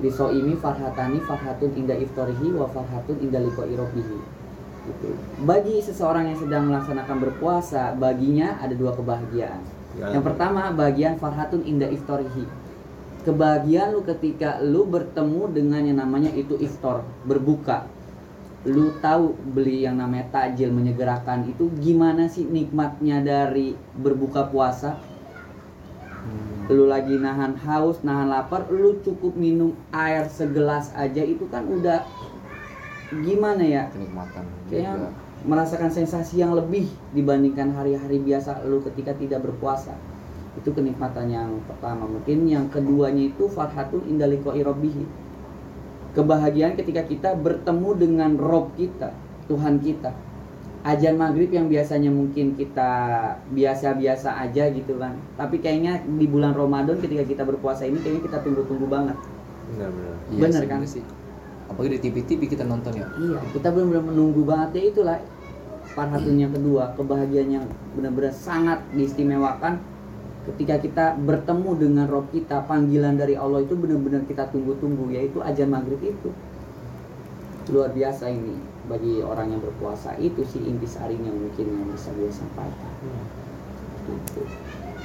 Di 0.02 0.10
soimi 0.10 0.58
farhatani 0.58 1.22
farhatun 1.22 1.72
inda 1.78 1.94
iftorihi 1.94 2.52
wa 2.56 2.66
farhatun 2.68 3.22
inda 3.22 3.38
liqa'i 3.40 3.76
rabbihi. 3.76 4.42
Gitu. 4.82 5.14
bagi 5.46 5.78
seseorang 5.78 6.26
yang 6.26 6.38
sedang 6.42 6.66
melaksanakan 6.66 7.22
berpuasa 7.22 7.94
baginya 7.94 8.58
ada 8.58 8.74
dua 8.74 8.90
kebahagiaan. 8.98 9.62
Ya. 9.94 10.10
yang 10.10 10.26
pertama 10.26 10.74
bagian 10.74 11.22
farhatun 11.22 11.62
inda 11.62 11.86
iftorihi. 11.86 12.50
Kebahagiaan 13.22 13.94
lu 13.94 14.02
ketika 14.02 14.58
lu 14.58 14.82
bertemu 14.82 15.54
dengan 15.54 15.86
yang 15.86 16.02
namanya 16.02 16.34
itu 16.34 16.58
iftar 16.58 17.06
berbuka 17.22 17.86
lu 18.62 18.94
tahu 19.02 19.34
beli 19.34 19.82
yang 19.82 19.98
namanya 19.98 20.30
takjil 20.30 20.70
menyegerakan 20.70 21.50
itu 21.50 21.66
gimana 21.82 22.30
sih 22.30 22.46
nikmatnya 22.46 23.18
dari 23.18 23.74
berbuka 23.98 24.46
puasa? 24.46 25.02
Lu 26.70 26.86
lagi 26.86 27.18
nahan 27.18 27.58
haus 27.58 28.06
nahan 28.06 28.30
lapar 28.30 28.70
lu 28.70 29.02
cukup 29.02 29.34
minum 29.34 29.74
air 29.90 30.30
segelas 30.30 30.94
aja 30.94 31.26
itu 31.26 31.50
kan 31.50 31.66
udah 31.66 32.06
gimana 33.10 33.66
ya? 33.66 33.82
Kenikmatan 33.90 34.46
juga. 34.70 35.10
merasakan 35.42 35.90
sensasi 35.90 36.38
yang 36.38 36.54
lebih 36.54 36.86
dibandingkan 37.10 37.74
hari-hari 37.74 38.22
biasa 38.22 38.62
lu 38.62 38.78
ketika 38.86 39.10
tidak 39.18 39.42
berpuasa. 39.42 39.98
Itu 40.54 40.70
kenikmatan 40.70 41.34
yang 41.34 41.50
pertama. 41.66 42.06
Mungkin 42.06 42.46
yang 42.46 42.70
keduanya 42.70 43.26
itu 43.34 43.50
farhatun 43.50 44.06
indaliko 44.06 44.54
irobihi 44.54 45.21
kebahagiaan 46.12 46.76
ketika 46.76 47.02
kita 47.08 47.30
bertemu 47.36 47.90
dengan 47.96 48.30
Rob 48.36 48.72
kita 48.76 49.12
Tuhan 49.48 49.80
kita 49.80 50.12
ajan 50.82 51.14
maghrib 51.14 51.48
yang 51.54 51.70
biasanya 51.70 52.10
mungkin 52.10 52.58
kita 52.58 52.90
biasa-biasa 53.54 54.34
aja 54.42 54.66
gitu 54.74 54.98
kan 54.98 55.14
tapi 55.38 55.62
kayaknya 55.62 56.02
di 56.04 56.26
bulan 56.26 56.52
Ramadan 56.58 56.98
ketika 56.98 57.22
kita 57.22 57.42
berpuasa 57.46 57.86
ini 57.86 58.02
kayaknya 58.02 58.22
kita 58.26 58.38
tunggu-tunggu 58.42 58.86
banget 58.90 59.16
Benar-benar. 59.72 60.14
Iya 60.28 60.40
Bener 60.40 60.60
sih, 60.60 60.68
kan? 60.68 60.78
bener 60.82 60.90
sih. 60.90 61.04
Apalagi 61.70 61.90
di 61.96 62.00
TV-TV 62.04 62.40
kita 62.50 62.64
nonton 62.66 62.92
ya. 62.92 63.06
Iya, 63.16 63.40
kita 63.54 63.68
belum 63.72 63.88
belum 63.94 64.04
menunggu 64.12 64.42
banget 64.44 64.70
ya 64.76 64.82
itulah 64.92 65.18
part 65.92 66.08
satunya 66.08 66.48
kedua 66.48 66.96
kebahagiaan 66.96 67.50
yang 67.52 67.66
benar-benar 67.92 68.32
sangat 68.32 68.80
diistimewakan 68.96 69.76
ketika 70.42 70.74
kita 70.82 71.06
bertemu 71.22 71.70
dengan 71.78 72.06
Rob 72.10 72.26
kita 72.34 72.66
panggilan 72.66 73.14
dari 73.14 73.38
Allah 73.38 73.62
itu 73.62 73.78
benar-benar 73.78 74.26
kita 74.26 74.50
tunggu-tunggu 74.50 75.14
yaitu 75.14 75.38
ajan 75.38 75.70
maghrib 75.70 76.02
itu 76.02 76.30
luar 77.70 77.94
biasa 77.94 78.26
ini 78.26 78.58
bagi 78.90 79.22
orang 79.22 79.54
yang 79.54 79.62
berpuasa 79.62 80.18
itu 80.18 80.42
sih 80.42 80.66
intisarinya 80.66 81.30
mungkin 81.30 81.66
yang 81.70 81.86
bisa 81.94 82.10
gue 82.18 82.26
sampaikan 82.26 82.92
gitu. 84.02 84.42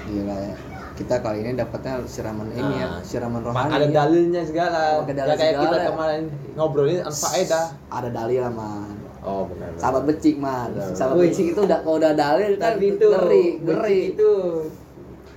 Gila 0.10 0.36
ya. 0.42 0.56
Kita 0.98 1.22
kali 1.22 1.46
ini 1.46 1.54
dapatnya 1.54 2.02
siraman 2.10 2.50
ini 2.58 2.74
ya, 2.82 2.88
Nah, 2.90 3.02
siraman 3.06 3.42
rohani. 3.46 3.70
ada 3.70 3.86
ya. 3.86 3.94
dalilnya 4.02 4.42
segala. 4.42 5.06
Ya 5.06 5.14
dalil 5.14 5.36
kayak 5.38 5.56
kita 5.62 5.78
segala. 5.78 5.90
kemarin 5.94 6.22
ngobrolin 6.58 7.00
faedah. 7.06 7.68
Ada 7.94 8.10
dalil 8.10 8.40
lah, 8.42 8.54
Man. 8.58 8.98
Oh 9.22 9.46
benar. 9.46 9.70
Sahabat 9.78 10.04
becik, 10.10 10.42
Man. 10.42 10.74
Sahabat 10.98 11.22
becik 11.22 11.54
itu 11.54 11.60
udah 11.62 11.86
kalau 11.86 12.02
udah 12.02 12.14
dalil 12.18 12.58
kan 12.58 12.74
tapi 12.82 12.98
itu 12.98 13.08
ngeri, 13.14 13.46
ngeri. 13.62 14.00
itu 14.18 14.32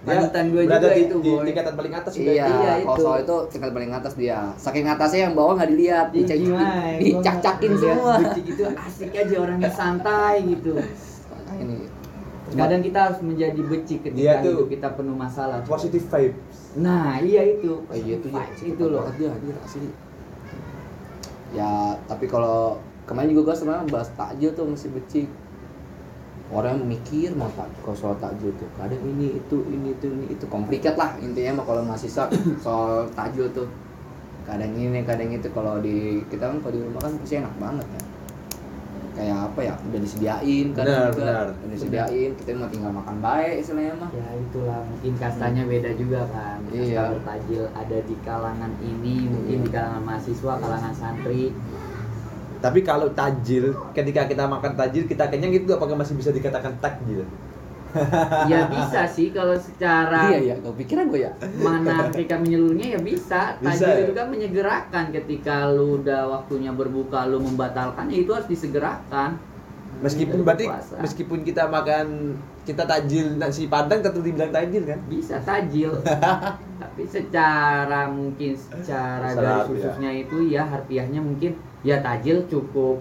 panutan 0.01 0.45
gue 0.49 0.63
juga 0.65 0.79
di, 0.81 1.03
itu 1.05 1.17
di 1.21 1.29
boy 1.29 1.45
tingkatan 1.45 1.75
paling 1.77 1.93
atas. 1.93 2.13
Iya, 2.17 2.33
Iya, 2.49 2.73
kalau 2.83 2.97
itu. 2.97 3.03
soal 3.05 3.19
itu 3.21 3.37
tingkat 3.53 3.71
paling 3.71 3.93
atas 3.93 4.13
dia. 4.17 4.39
Saking 4.57 4.87
atasnya 4.89 5.21
yang 5.29 5.35
bawah 5.37 5.53
nggak 5.61 5.71
dilihat, 5.71 6.07
gimana? 6.17 6.73
dicak-cakin 6.97 7.71
Gua 7.71 7.81
semua. 7.81 7.97
ngeliat 8.17 8.21
Becik 8.25 8.47
itu 8.49 8.65
asik 8.65 9.11
aja 9.13 9.35
orangnya 9.37 9.71
santai 9.71 10.37
gitu 10.49 10.73
Nah, 10.81 11.55
ini 11.59 11.77
kadang 12.51 12.83
kita 12.83 12.99
harus 12.99 13.21
menjadi 13.23 13.61
becik 13.63 13.99
ketika 14.03 14.19
Dia 14.19 14.35
tuh 14.43 14.67
kita 14.67 14.89
penuh 14.99 15.15
masalah 15.15 15.63
Positive 15.63 16.03
vibe. 16.03 16.35
nah 16.71 17.19
iya 17.19 17.43
itu 17.47 17.83
Oh 17.83 17.95
iya 17.95 18.15
itu 18.19 18.27
ya, 18.27 18.43
Vibes 18.43 18.61
itu 18.65 18.85
loh 18.87 19.05
dia 19.15 19.29
anjir 19.31 19.55
asli. 19.61 19.91
Ya, 21.51 21.99
tapi 22.07 22.27
kalau 22.27 22.79
kemarin 23.07 23.35
juga 23.35 23.51
gue 23.51 23.57
sebenarnya 23.59 23.87
bahas 23.91 24.11
takjil 24.15 24.55
tuh 24.55 24.67
masih 24.71 24.91
becik. 24.95 25.29
Orang 26.51 26.83
yang 26.83 26.89
mikir 26.91 27.31
mau 27.33 27.47
tak 27.55 27.71
kalau 27.79 27.95
soal 27.95 28.19
takjil 28.19 28.51
tuh? 28.59 28.67
Kadang 28.75 28.99
ini 29.07 29.39
itu 29.39 29.57
ini 29.67 29.95
itu 29.95 30.07
ini 30.07 30.25
itu 30.29 30.45
komplikat 30.47 30.99
lah 30.99 31.15
intinya 31.19 31.63
mah 31.63 31.65
kalau 31.65 31.83
mahasiswa 31.83 32.27
soal 32.65 33.07
takjil 33.15 33.47
tuh. 33.51 33.71
Kadang 34.43 34.75
ini 34.75 35.01
kadang 35.03 35.31
itu. 35.31 35.47
Kalau 35.49 35.79
di 35.79 36.27
kita 36.27 36.51
kan 36.51 36.59
kalau 36.59 36.75
di 36.75 36.83
rumah 36.83 37.01
kan 37.01 37.13
pasti 37.17 37.39
enak 37.39 37.55
banget 37.57 37.87
ya. 37.87 38.03
Kayak 39.11 39.39
apa 39.43 39.61
ya 39.61 39.75
udah 39.77 40.01
disediain 40.01 40.67
kan 40.71 40.85
Benar, 40.87 41.11
juga. 41.11 41.19
benar. 41.19 41.47
udah 41.53 41.69
disediain 41.71 42.31
kita 42.35 42.51
mau 42.55 42.71
tinggal 42.71 42.93
makan 42.95 43.17
baik 43.21 43.55
istilahnya 43.59 43.95
mah. 43.95 44.11
Ya 44.11 44.29
itulah. 44.35 44.81
Mungkin 44.87 45.13
kastanya 45.19 45.63
beda 45.67 45.91
juga 45.95 46.21
kan 46.31 46.59
kasta 46.67 46.83
Iya. 46.83 47.03
bertajil 47.15 47.63
ada 47.71 47.99
di 48.01 48.17
kalangan 48.23 48.73
ini 48.81 49.17
mungkin 49.29 49.57
Iya. 49.61 49.65
di 49.67 49.71
kalangan 49.71 50.03
mahasiswa 50.03 50.53
kalangan 50.57 50.95
santri 50.95 51.55
Tapi 52.61 52.81
kalau 52.81 53.09
tajil, 53.11 53.73
ketika 53.91 54.25
kita 54.25 54.45
makan 54.45 54.73
tajil 54.75 55.05
kita 55.05 55.27
kenyang 55.27 55.53
itu 55.55 55.69
apakah 55.71 55.97
masih 55.97 56.15
bisa 56.15 56.29
dikatakan 56.31 56.77
takjil? 56.79 57.25
ya 58.47 58.71
bisa 58.71 59.03
sih 59.05 59.35
kalau 59.35 59.59
secara 59.59 60.31
iya 60.31 60.39
iya 60.39 60.55
gue 60.57 60.71
pikiran 60.79 61.11
gue 61.11 61.27
ya 61.27 61.33
mana 61.59 62.07
ketika 62.09 62.39
menyeluruhnya 62.39 62.95
ya 62.95 63.01
bisa 63.03 63.59
Bisa 63.59 63.83
tajil 63.83 63.91
ya? 63.91 64.05
itu 64.07 64.13
kan 64.15 64.27
menyegerakan 64.31 65.05
ketika 65.11 65.67
lu 65.67 65.99
udah 65.99 66.31
waktunya 66.31 66.71
berbuka 66.71 67.27
lu 67.27 67.43
membatalkan 67.43 68.07
ya 68.07 68.23
itu 68.23 68.31
harus 68.31 68.47
disegerakan 68.47 69.43
Meskipun 70.01 70.47
berarti 70.47 70.71
puasa. 70.71 71.03
meskipun 71.03 71.43
kita 71.43 71.67
makan 71.67 72.39
kita 72.63 72.87
tajil 72.87 73.35
nasi 73.35 73.67
padang 73.67 73.99
tetap 73.99 74.23
dibilang 74.23 74.55
tajil 74.55 74.87
kan? 74.87 74.99
bisa 75.11 75.43
tajil 75.43 75.91
tapi 76.81 77.03
secara 77.05 78.07
mungkin 78.07 78.55
secara 78.55 78.87
Secara 78.87 79.27
dari 79.35 79.51
harfiah. 79.51 79.67
khususnya 79.67 80.11
itu 80.15 80.37
ya 80.47 80.63
harfiahnya 80.63 81.19
mungkin 81.19 81.59
ya 81.81 82.01
tajil 82.01 82.45
cukup 82.47 83.01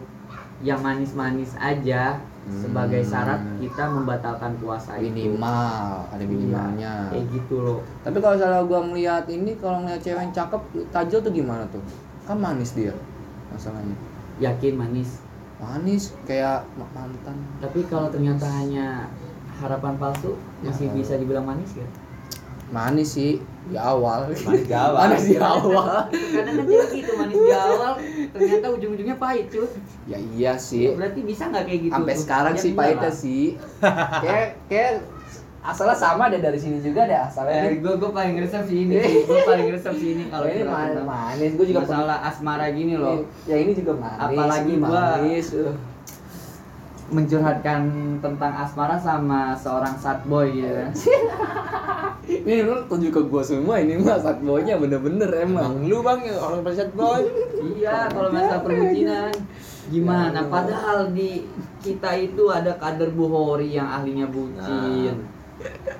yang 0.60 0.80
manis-manis 0.80 1.56
aja 1.56 2.20
sebagai 2.50 3.00
Hmm. 3.00 3.10
syarat 3.10 3.42
kita 3.60 3.84
membatalkan 3.86 4.58
puasa 4.58 4.98
itu. 4.98 5.14
Minimal 5.14 6.10
ada 6.10 6.24
minimalnya. 6.24 6.94
Iya, 7.06 7.12
kayak 7.12 7.26
gitu 7.32 7.56
loh. 7.62 7.80
Tapi 8.02 8.18
kalau 8.18 8.34
misalnya 8.36 8.62
gua 8.66 8.82
melihat 8.82 9.24
ini 9.28 9.52
kalau 9.56 9.84
ngeliat 9.84 10.02
cewek 10.02 10.20
yang 10.20 10.34
cakep 10.34 10.62
tajil 10.90 11.20
tuh 11.22 11.32
gimana 11.32 11.64
tuh? 11.70 11.84
Kan 12.26 12.40
manis 12.40 12.74
dia 12.74 12.96
masalahnya. 13.50 13.94
Yakin 14.40 14.74
manis? 14.76 15.22
Manis 15.60 16.16
kayak 16.24 16.64
ma- 16.74 16.90
mantan. 16.96 17.36
Tapi 17.60 17.86
kalau 17.86 18.08
ternyata 18.08 18.48
hanya 18.50 19.06
harapan 19.60 19.94
palsu 19.96 20.40
masih 20.64 20.88
Ya. 20.88 20.96
bisa 20.96 21.14
dibilang 21.16 21.44
manis 21.44 21.76
ya 21.76 21.84
manis 22.70 23.12
sih 23.12 23.44
di 23.70 23.78
awal 23.78 24.20
Manis 24.26 24.42
di 24.60 24.74
awal. 24.74 24.98
manis 25.00 25.24
di 25.24 25.38
awal 25.38 25.88
kadang 26.10 26.56
kan 26.56 26.66
jadi 26.66 26.86
gitu 26.92 27.12
manis 27.16 27.36
di 27.38 27.54
awal 27.54 27.92
ternyata 28.32 28.68
ujung-ujungnya 28.72 29.16
pahit 29.16 29.46
cuy 29.48 29.68
ya 30.06 30.18
iya 30.30 30.54
sih 30.56 30.90
berarti 30.92 31.20
bisa 31.22 31.44
nggak 31.46 31.64
kayak 31.64 31.80
gitu 31.82 31.94
sampai 31.94 32.14
tuh? 32.14 32.22
sekarang 32.22 32.54
Ya 32.54 32.60
sih 32.60 32.72
pahitnya 32.74 33.02
lah. 33.04 33.14
sih 33.16 33.44
kayak 34.20 34.48
kayak 34.66 34.94
asalnya 35.62 35.92
sama 35.94 36.24
deh 36.28 36.40
dari 36.40 36.56
sini 36.56 36.80
juga 36.80 37.04
deh 37.04 37.20
asalnya 37.20 37.68
Eh, 37.68 37.78
gue 37.78 37.94
gue 37.94 38.10
paling 38.10 38.36
resep 38.38 38.64
sih 38.64 38.80
ini. 38.82 38.96
Gue 39.22 39.44
paling 39.44 39.68
resep 39.70 39.92
sih 39.94 40.10
ini 40.14 40.24
kalau 40.28 40.48
ini 40.50 40.64
manis, 40.64 41.04
manis 41.04 41.52
gue 41.54 41.66
juga 41.68 41.84
masalah 41.84 42.18
asmara 42.24 42.68
gini 42.70 42.96
loh. 42.96 43.28
ya 43.44 43.58
ini 43.58 43.72
juga 43.74 43.92
manis 43.94 44.24
Apalagi 44.34 44.72
ini 44.72 44.80
gua- 44.80 45.20
manis 45.20 45.48
uh. 45.54 45.76
Mencurhatkan 47.10 47.82
tentang 48.22 48.54
asmara 48.54 48.98
sama 49.02 49.58
seorang 49.58 49.98
sad 49.98 50.22
boy 50.30 50.50
gitu 50.54 50.70
kan. 50.80 50.92
ini 52.30 52.62
lu 52.62 52.86
tunjuk 52.86 53.10
ke 53.10 53.22
gua 53.26 53.42
semua 53.42 53.82
ini 53.82 53.98
mah 53.98 54.22
saat 54.22 54.38
boynya 54.46 54.78
bener-bener 54.78 55.26
emang 55.42 55.82
lu 55.90 56.06
bang 56.06 56.30
yang 56.30 56.38
orang 56.38 56.62
preset 56.62 56.94
boy? 56.94 57.26
iya, 57.74 58.06
kalau 58.14 58.30
masalah 58.30 58.62
perbucinan 58.62 59.34
gimana? 59.90 60.46
Padahal 60.46 61.10
di 61.10 61.50
kita 61.82 62.14
itu 62.14 62.54
ada 62.54 62.78
kader 62.78 63.10
Buhori 63.10 63.74
yang 63.74 63.90
ahlinya 63.90 64.30
bucin. 64.30 65.39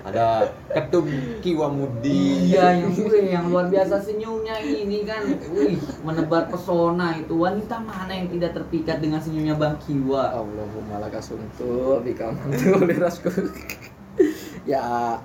Ada 0.08 0.56
ketum 0.72 1.06
Kiwamudi. 1.44 2.54
Iya, 2.56 2.80
yang 2.80 2.92
gue 2.96 3.20
yang 3.28 3.46
luar 3.52 3.68
biasa 3.68 4.00
senyumnya 4.00 4.56
ini 4.64 5.04
kan, 5.04 5.24
wih, 5.52 5.76
menebar 6.02 6.48
pesona 6.48 7.20
itu. 7.20 7.36
Wanita 7.36 7.84
mana 7.84 8.12
yang 8.12 8.32
tidak 8.32 8.56
terpikat 8.56 9.04
dengan 9.04 9.20
senyumnya 9.20 9.60
Bang 9.60 9.76
Kiwa? 9.84 10.32
Allahumma 10.34 11.04
laka 11.04 11.20
sumtul 11.20 12.02
bika 12.04 12.32
mantul 12.32 12.88
lirasku 12.88 13.30
ya 14.68 15.16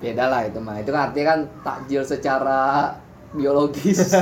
beda 0.00 0.24
lah 0.28 0.40
itu 0.48 0.58
mah. 0.60 0.80
Itu 0.80 0.90
kan 0.92 1.10
artinya 1.10 1.26
kan 1.32 1.40
takjil 1.64 2.02
secara 2.04 2.92
biologis. 3.32 4.12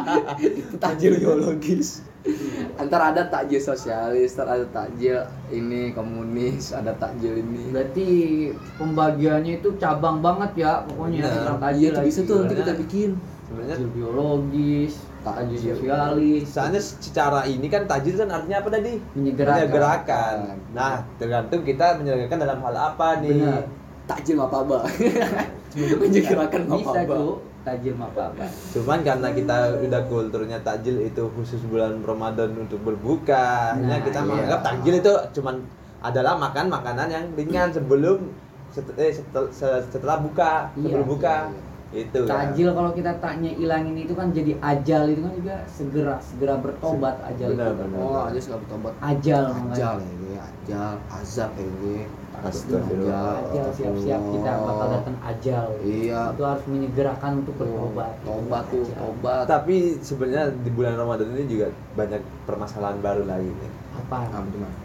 Itu 0.62 0.76
takjil 0.78 1.18
biologis 1.18 2.09
antar 2.80 3.00
ada 3.12 3.22
takjil 3.26 3.58
sosialis 3.58 4.36
ntar 4.36 4.48
ada 4.48 4.66
takjil 4.68 5.20
ini 5.48 5.92
komunis 5.92 6.72
ada 6.72 6.92
takjil 6.94 7.36
ini 7.36 7.72
Berarti 7.72 8.08
pembagiannya 8.76 9.58
itu 9.58 9.72
cabang 9.76 10.20
banget 10.20 10.50
ya 10.60 10.84
pokoknya 10.84 11.24
tentang 11.24 11.58
iya 11.58 11.60
takjil 11.64 11.90
itu 11.90 12.00
bisa 12.04 12.20
lagi. 12.20 12.28
tuh 12.28 12.36
nanti 12.40 12.54
kita 12.56 12.74
bikin 12.76 13.10
Sebenarnya 13.50 13.74
takjil 13.74 13.90
biologis, 13.90 14.92
takjil 15.20 15.58
Takjil. 15.58 15.74
sosialis, 15.74 16.44
Soalnya 16.46 16.80
secara 16.80 17.40
ini 17.44 17.66
kan 17.66 17.82
tajil 17.84 18.14
kan 18.14 18.28
artinya 18.30 18.56
apa 18.62 18.68
tadi? 18.70 18.92
menyegerakan. 19.12 19.58
Menyegerakan. 19.58 20.36
Nah, 20.70 20.94
tergantung 21.18 21.60
kita 21.60 21.98
menyegerakan 21.98 22.38
dalam 22.38 22.58
hal 22.62 22.76
apa 22.78 23.08
nih. 23.18 23.42
Benar. 23.42 23.64
takjil 24.06 24.34
mapaba 24.38 24.82
menyegerakan 25.74 26.62
Bisa 26.66 26.82
mapaba 26.90 27.14
tuh 27.14 27.34
takjil 27.70 27.94
apa 27.94 28.24
Cuman 28.74 28.98
karena 29.00 29.28
kita 29.30 29.56
udah 29.78 30.02
kulturnya 30.06 30.58
takjil 30.60 30.96
itu 31.00 31.22
khusus 31.34 31.62
bulan 31.62 32.02
Ramadan 32.02 32.50
untuk 32.56 32.82
berbuka, 32.82 33.78
Nah, 33.78 33.86
nah, 33.86 33.98
kita 34.02 34.20
iya. 34.20 34.26
menganggap 34.26 34.60
takjil 34.60 34.94
itu 34.96 35.12
cuman 35.38 35.54
adalah 36.00 36.34
makan 36.34 36.66
makanan 36.66 37.06
yang 37.08 37.24
ringan 37.34 37.68
sebelum 37.70 38.18
set- 38.68 38.96
eh, 38.96 39.12
setel- 39.12 39.52
se- 39.52 39.84
setelah 39.88 40.18
buka, 40.18 40.72
Iya, 40.74 40.82
sebelum 40.90 41.06
buka. 41.06 41.36
iya, 41.48 41.68
Itu 41.90 42.22
kan. 42.22 42.54
Takjil 42.54 42.70
kalau 42.70 42.94
kita 42.94 43.12
tanya 43.18 43.50
ilangin 43.50 43.98
itu 43.98 44.14
kan 44.14 44.30
jadi 44.30 44.54
ajal 44.62 45.10
itu 45.10 45.20
kan 45.20 45.32
juga 45.34 45.56
segera 45.66 46.14
segera 46.22 46.54
bertobat 46.56 47.18
ajal 47.26 47.50
Benar, 47.50 47.66
itu. 47.66 47.82
benar. 47.82 47.98
oh 47.98 48.22
aja 48.30 48.38
suka 48.38 48.56
bertobat 48.62 48.92
Ajal 49.02 49.42
ajal 49.74 49.94
ya 49.98 50.12
gue 50.14 50.36
ajal 50.38 50.94
azab 51.10 51.50
ya 51.58 51.66
gue 51.66 52.00
Astagfirullah. 52.40 53.50
Ajal 53.50 53.66
siap-siap 53.74 54.20
kita 54.32 54.50
bakal 54.58 54.86
datang 54.90 55.16
ajal. 55.20 55.64
iya 55.82 56.20
Itu 56.32 56.42
harus 56.44 56.64
menyegerakan 56.66 57.32
untuk 57.44 57.54
bertobat. 57.56 58.14
tobat 58.22 58.64
tuh 58.68 58.84
Ajal. 58.84 58.96
tobat 58.96 59.44
Tapi 59.44 59.76
sebenarnya 60.00 60.44
di 60.54 60.70
bulan 60.72 60.94
Ramadan 60.96 61.28
ini 61.36 61.44
juga 61.46 61.66
banyak 61.94 62.22
permasalahan 62.48 62.98
baru 63.00 63.22
lagi 63.28 63.50
nih. 63.50 63.70
Apa? 64.00 64.18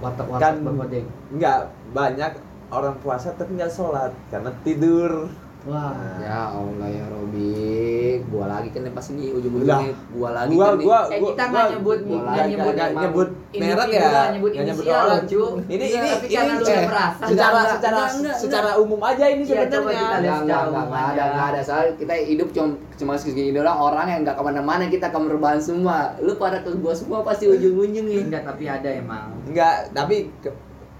Watak-watak 0.03 0.41
Kan 0.43 0.55
berbodeng. 0.61 1.05
nggak 1.31 1.59
banyak 1.91 2.31
orang 2.73 2.95
puasa 2.99 3.31
tapi 3.31 3.55
nggak 3.55 3.71
sholat 3.71 4.11
karena 4.27 4.51
tidur. 4.61 5.29
Wah. 5.65 5.97
ya 6.21 6.53
Allah 6.53 6.87
ya 6.87 7.05
Robi 7.09 8.21
gua 8.29 8.45
lagi 8.45 8.69
kan 8.69 8.85
pas 8.87 9.01
ini 9.09 9.33
ujung 9.33 9.49
Udah. 9.57 9.81
ujungnya 9.81 9.93
gua 10.13 10.29
lagi 10.31 10.53
Gua 10.53 10.61
kan 10.63 10.73
nih. 10.73 10.85
gua 10.85 10.99
Eh, 11.01 11.17
gua- 11.17 11.33
kita 11.33 11.43
nggak 11.43 11.65
nyebut 11.73 11.99
gua 11.99 12.13
nggak 12.15 12.25
lagi 12.29 12.49
nyebut 12.53 12.73
nggak 12.75 12.85
emang 12.87 13.01
nyebut 13.01 13.29
merek 13.55 13.89
ya, 13.89 14.01
nggak 14.05 14.27
nyebut 14.29 14.51
nggak 14.51 14.65
nyebut 14.67 14.83
inisial 14.85 15.07
cu. 15.25 15.43
Ini 15.65 15.73
ini 15.73 15.85
ini 15.89 16.05
eh, 16.05 16.17
secara 16.21 16.45
Enggak, 16.45 16.85
secara 17.25 17.57
enggak, 17.65 18.09
enggak, 18.13 18.35
secara 18.37 18.69
umum 18.77 19.01
aja 19.01 19.25
ini 19.25 19.41
Iya, 19.41 19.49
sebenarnya. 19.65 20.05
enggak, 20.21 20.37
enggak 20.37 20.61
ada, 20.61 21.01
aja. 21.01 21.23
enggak 21.25 21.47
ada. 21.49 21.59
Soalnya 21.65 21.91
kita 21.97 22.13
hidup 22.13 22.47
cuma 22.51 22.67
cuma 22.95 23.13
segini 23.15 23.49
doang 23.49 23.79
orang 23.79 24.05
yang 24.07 24.19
enggak 24.21 24.37
ke 24.37 24.43
mana-mana 24.43 24.83
kita 24.85 25.07
ke 25.07 25.17
rebahan 25.17 25.57
semua. 25.59 25.97
Lu 26.19 26.35
pada 26.35 26.61
ke 26.61 26.69
gua 26.77 26.93
semua 26.93 27.25
pasti 27.25 27.47
ujung-ujung 27.47 28.05
nih. 28.05 28.21
Enggak, 28.23 28.45
tapi 28.45 28.63
ada 28.67 28.89
emang. 28.91 29.33
Enggak, 29.43 29.89
tapi 29.91 30.29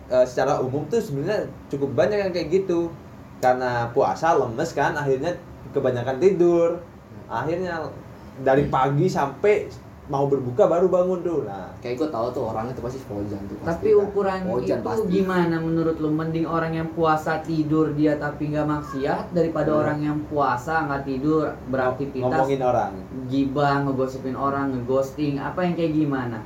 eh, 0.06 0.26
secara 0.26 0.58
umum 0.58 0.86
tuh 0.86 0.98
sebenarnya 0.98 1.46
cukup 1.68 1.94
banyak 1.94 2.18
yang 2.20 2.32
kayak 2.32 2.50
gitu 2.52 2.90
karena 3.38 3.90
puasa 3.90 4.34
lemes 4.34 4.72
kan 4.72 4.94
akhirnya 4.94 5.36
kebanyakan 5.70 6.18
tidur 6.18 6.80
akhirnya 7.26 7.90
dari 8.38 8.66
pagi 8.66 9.06
sampai 9.06 9.68
mau 10.06 10.30
berbuka 10.30 10.66
baru 10.66 10.86
bangun 10.86 11.20
tuh 11.20 11.40
nah 11.44 11.74
kayak 11.80 11.98
gue 11.98 12.10
tahu 12.10 12.30
tuh 12.30 12.46
orangnya 12.46 12.78
tuh 12.78 12.86
pasti 12.86 13.02
Fojan 13.02 13.42
tuh 13.44 13.58
pasti 13.58 13.70
Tapi 13.74 13.90
kan. 13.90 14.06
ukuran 14.06 14.40
Fojan 14.46 14.78
itu 14.78 14.86
pasti. 14.86 15.08
gimana 15.10 15.56
menurut 15.58 15.98
lu? 15.98 16.10
Mending 16.12 16.46
orang 16.46 16.74
yang 16.74 16.90
puasa 16.94 17.42
tidur 17.42 17.90
dia 17.92 18.14
tapi 18.16 18.54
nggak 18.54 18.70
maksiat 18.70 19.34
daripada 19.34 19.74
Hmm. 19.74 19.82
orang 19.82 20.00
yang 20.00 20.18
puasa 20.30 20.86
nggak 20.86 21.04
tidur 21.04 21.50
beraktivitas 21.68 22.22
ngomongin 22.22 22.62
orang 22.62 22.92
gibah, 23.26 23.76
ngegosipin 23.82 24.38
orang, 24.38 24.66
ngeghosting, 24.72 25.34
apa 25.38 25.60
yang 25.60 25.74
kayak 25.74 25.94
gimana? 25.96 26.38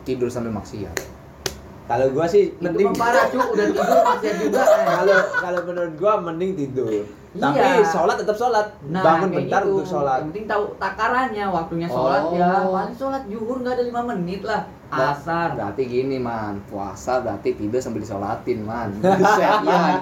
tidur 0.00 0.26
sambil 0.26 0.50
maksiat 0.50 0.96
kalau 1.88 2.06
gua 2.10 2.24
sih 2.24 2.52
Itu 2.52 2.60
mending 2.60 2.92
parah 2.92 3.24
cu, 3.26 3.40
udah 3.40 3.66
tidur 3.66 3.88
maksiat 4.08 4.34
juga. 4.38 4.60
eh. 4.60 4.84
kalau 4.86 5.18
kalau 5.40 5.60
menurut 5.64 5.92
gua 5.96 6.12
mending 6.20 6.52
tidur 6.54 6.92
tapi 7.30 7.60
Iya. 7.60 7.84
sholat 7.84 8.16
tetap 8.16 8.34
sholat 8.34 8.66
Nah, 8.84 9.00
bangun 9.00 9.30
bentar 9.30 9.60
gitu. 9.60 9.70
untuk 9.70 9.86
sholat 9.86 10.18
Yang 10.18 10.28
penting 10.28 10.46
tahu 10.46 10.64
takarannya, 10.76 11.44
waktunya 11.46 11.86
sholat 11.86 12.22
Oh. 12.22 12.32
ya. 12.32 12.50
Paling 12.62 12.96
sholat 12.96 13.22
zuhur 13.26 13.56
nggak 13.58 13.74
ada 13.74 13.84
lima 13.84 14.02
menit 14.06 14.42
lah. 14.42 14.62
Asar. 14.88 15.52
berarti 15.52 15.82
gini 15.84 16.16
man 16.16 16.64
puasa 16.64 17.20
berarti 17.20 17.52
tidur 17.54 17.76
sambil 17.76 18.00
disolatin 18.00 18.60
man 18.62 18.88
Buset, 19.00 19.60
iya. 19.62 20.00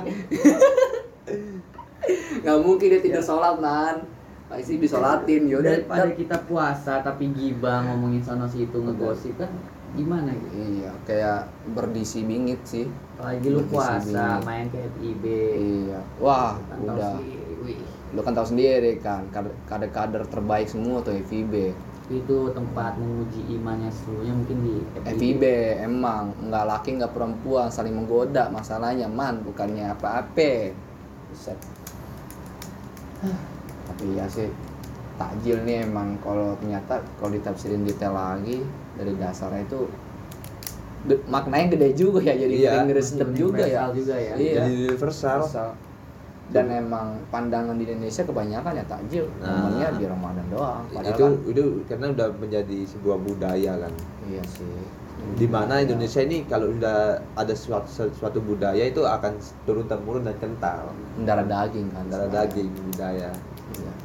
nggak 2.39 2.59
mungkin 2.61 2.87
dia 2.89 3.01
tidur 3.01 3.19
sholat 3.21 3.59
man 3.59 4.07
pasti 4.47 4.79
disolatin 4.79 5.51
yaudah 5.51 5.75
Daripada 5.75 6.07
kita 6.13 6.39
puasa 6.47 7.03
tapi 7.03 7.35
gibah 7.35 7.83
ngomongin 7.85 8.23
sana 8.23 8.47
situ 8.47 8.79
ngegosip 8.79 9.35
kan 9.37 9.51
gimana 9.97 10.31
gitu. 10.31 10.55
iya 10.77 10.93
kayak 11.09 11.41
berdisi 11.73 12.21
bingit 12.23 12.61
sih. 12.63 12.87
Apalagi 13.17 13.47
lu 13.49 13.65
puasa 13.67 14.05
bingit. 14.37 14.45
main 14.45 14.67
ke 14.69 14.79
FIB. 14.95 15.25
iya. 15.57 15.99
Wah 16.21 16.55
Kan 16.69 16.79
udah. 16.85 17.17
lu 18.15 18.21
kan 18.23 18.33
tahu 18.33 18.47
sendiri 18.47 19.03
kan 19.03 19.27
kader- 19.35 19.59
kader-kader 19.67 20.23
terbaik 20.31 20.71
semua 20.71 21.03
tuh 21.03 21.17
FIB 21.27 21.75
itu 22.07 22.39
tempat 22.55 22.95
menguji 23.03 23.51
imannya 23.51 23.91
seluruhnya 23.91 24.31
mungkin 24.31 24.59
di 24.63 24.75
FIB 25.03 25.43
emang. 25.83 26.31
Nggak 26.39 26.65
laki 26.65 26.89
nggak 27.03 27.11
perempuan 27.11 27.67
saling 27.67 27.99
menggoda 27.99 28.47
masalahnya. 28.47 29.11
Man 29.11 29.43
bukannya 29.43 29.91
apa-apa. 29.91 30.71
Tapi 33.87 34.07
ya 34.15 34.27
sih 34.29 34.47
takjil 35.17 35.57
nih 35.65 35.83
emang 35.83 36.17
kalau 36.21 36.55
ternyata 36.57 37.01
kalau 37.17 37.33
ditafsirin 37.33 37.83
detail 37.83 38.13
lagi 38.13 38.61
dari 38.95 39.13
dasarnya 39.17 39.65
itu 39.65 39.81
maknanya 41.27 41.67
gede 41.73 41.89
juga 41.95 42.19
ya 42.19 42.35
jadi 42.35 42.55
Iya, 42.57 42.73
sedep 42.99 43.31
juga 43.33 43.63
ya. 43.63 43.89
juga 43.91 44.15
ya. 44.15 44.35
iya. 44.35 44.55
Jadi 44.61 44.73
universal. 44.91 45.39
Universal. 45.43 45.71
dan 46.47 46.71
emang 46.71 47.19
pandangan 47.27 47.75
di 47.75 47.83
Indonesia 47.85 48.23
kebanyakan 48.23 48.79
ya 48.79 48.87
takjil 48.87 49.27
Nah. 49.43 49.67
momennya 49.67 49.89
di 49.99 50.05
Ramadan 50.07 50.47
doang 50.47 50.87
padahal 50.87 51.11
itu 51.11 51.25
kan, 51.27 51.33
itu 51.51 51.65
karena 51.91 52.07
udah 52.15 52.29
menjadi 52.39 52.79
sebuah 52.87 53.19
budaya 53.19 53.73
kan. 53.83 53.93
Iya 54.25 54.43
sih. 54.47 54.79
Di 55.35 55.47
mana 55.51 55.83
Indonesia 55.83 56.23
ini 56.23 56.47
kalau 56.47 56.71
udah 56.71 57.19
ada 57.35 57.51
suatu, 57.51 57.91
suatu 58.15 58.39
budaya 58.39 58.79
itu 58.79 59.03
akan 59.03 59.35
turun 59.67 59.91
temurun 59.91 60.23
dan 60.23 60.39
kental. 60.39 60.95
Darah 61.19 61.43
daging 61.43 61.91
kan 61.91 62.07
darah 62.07 62.31
daging 62.31 62.71
budaya. 62.87 63.27
Iya, 63.27 63.31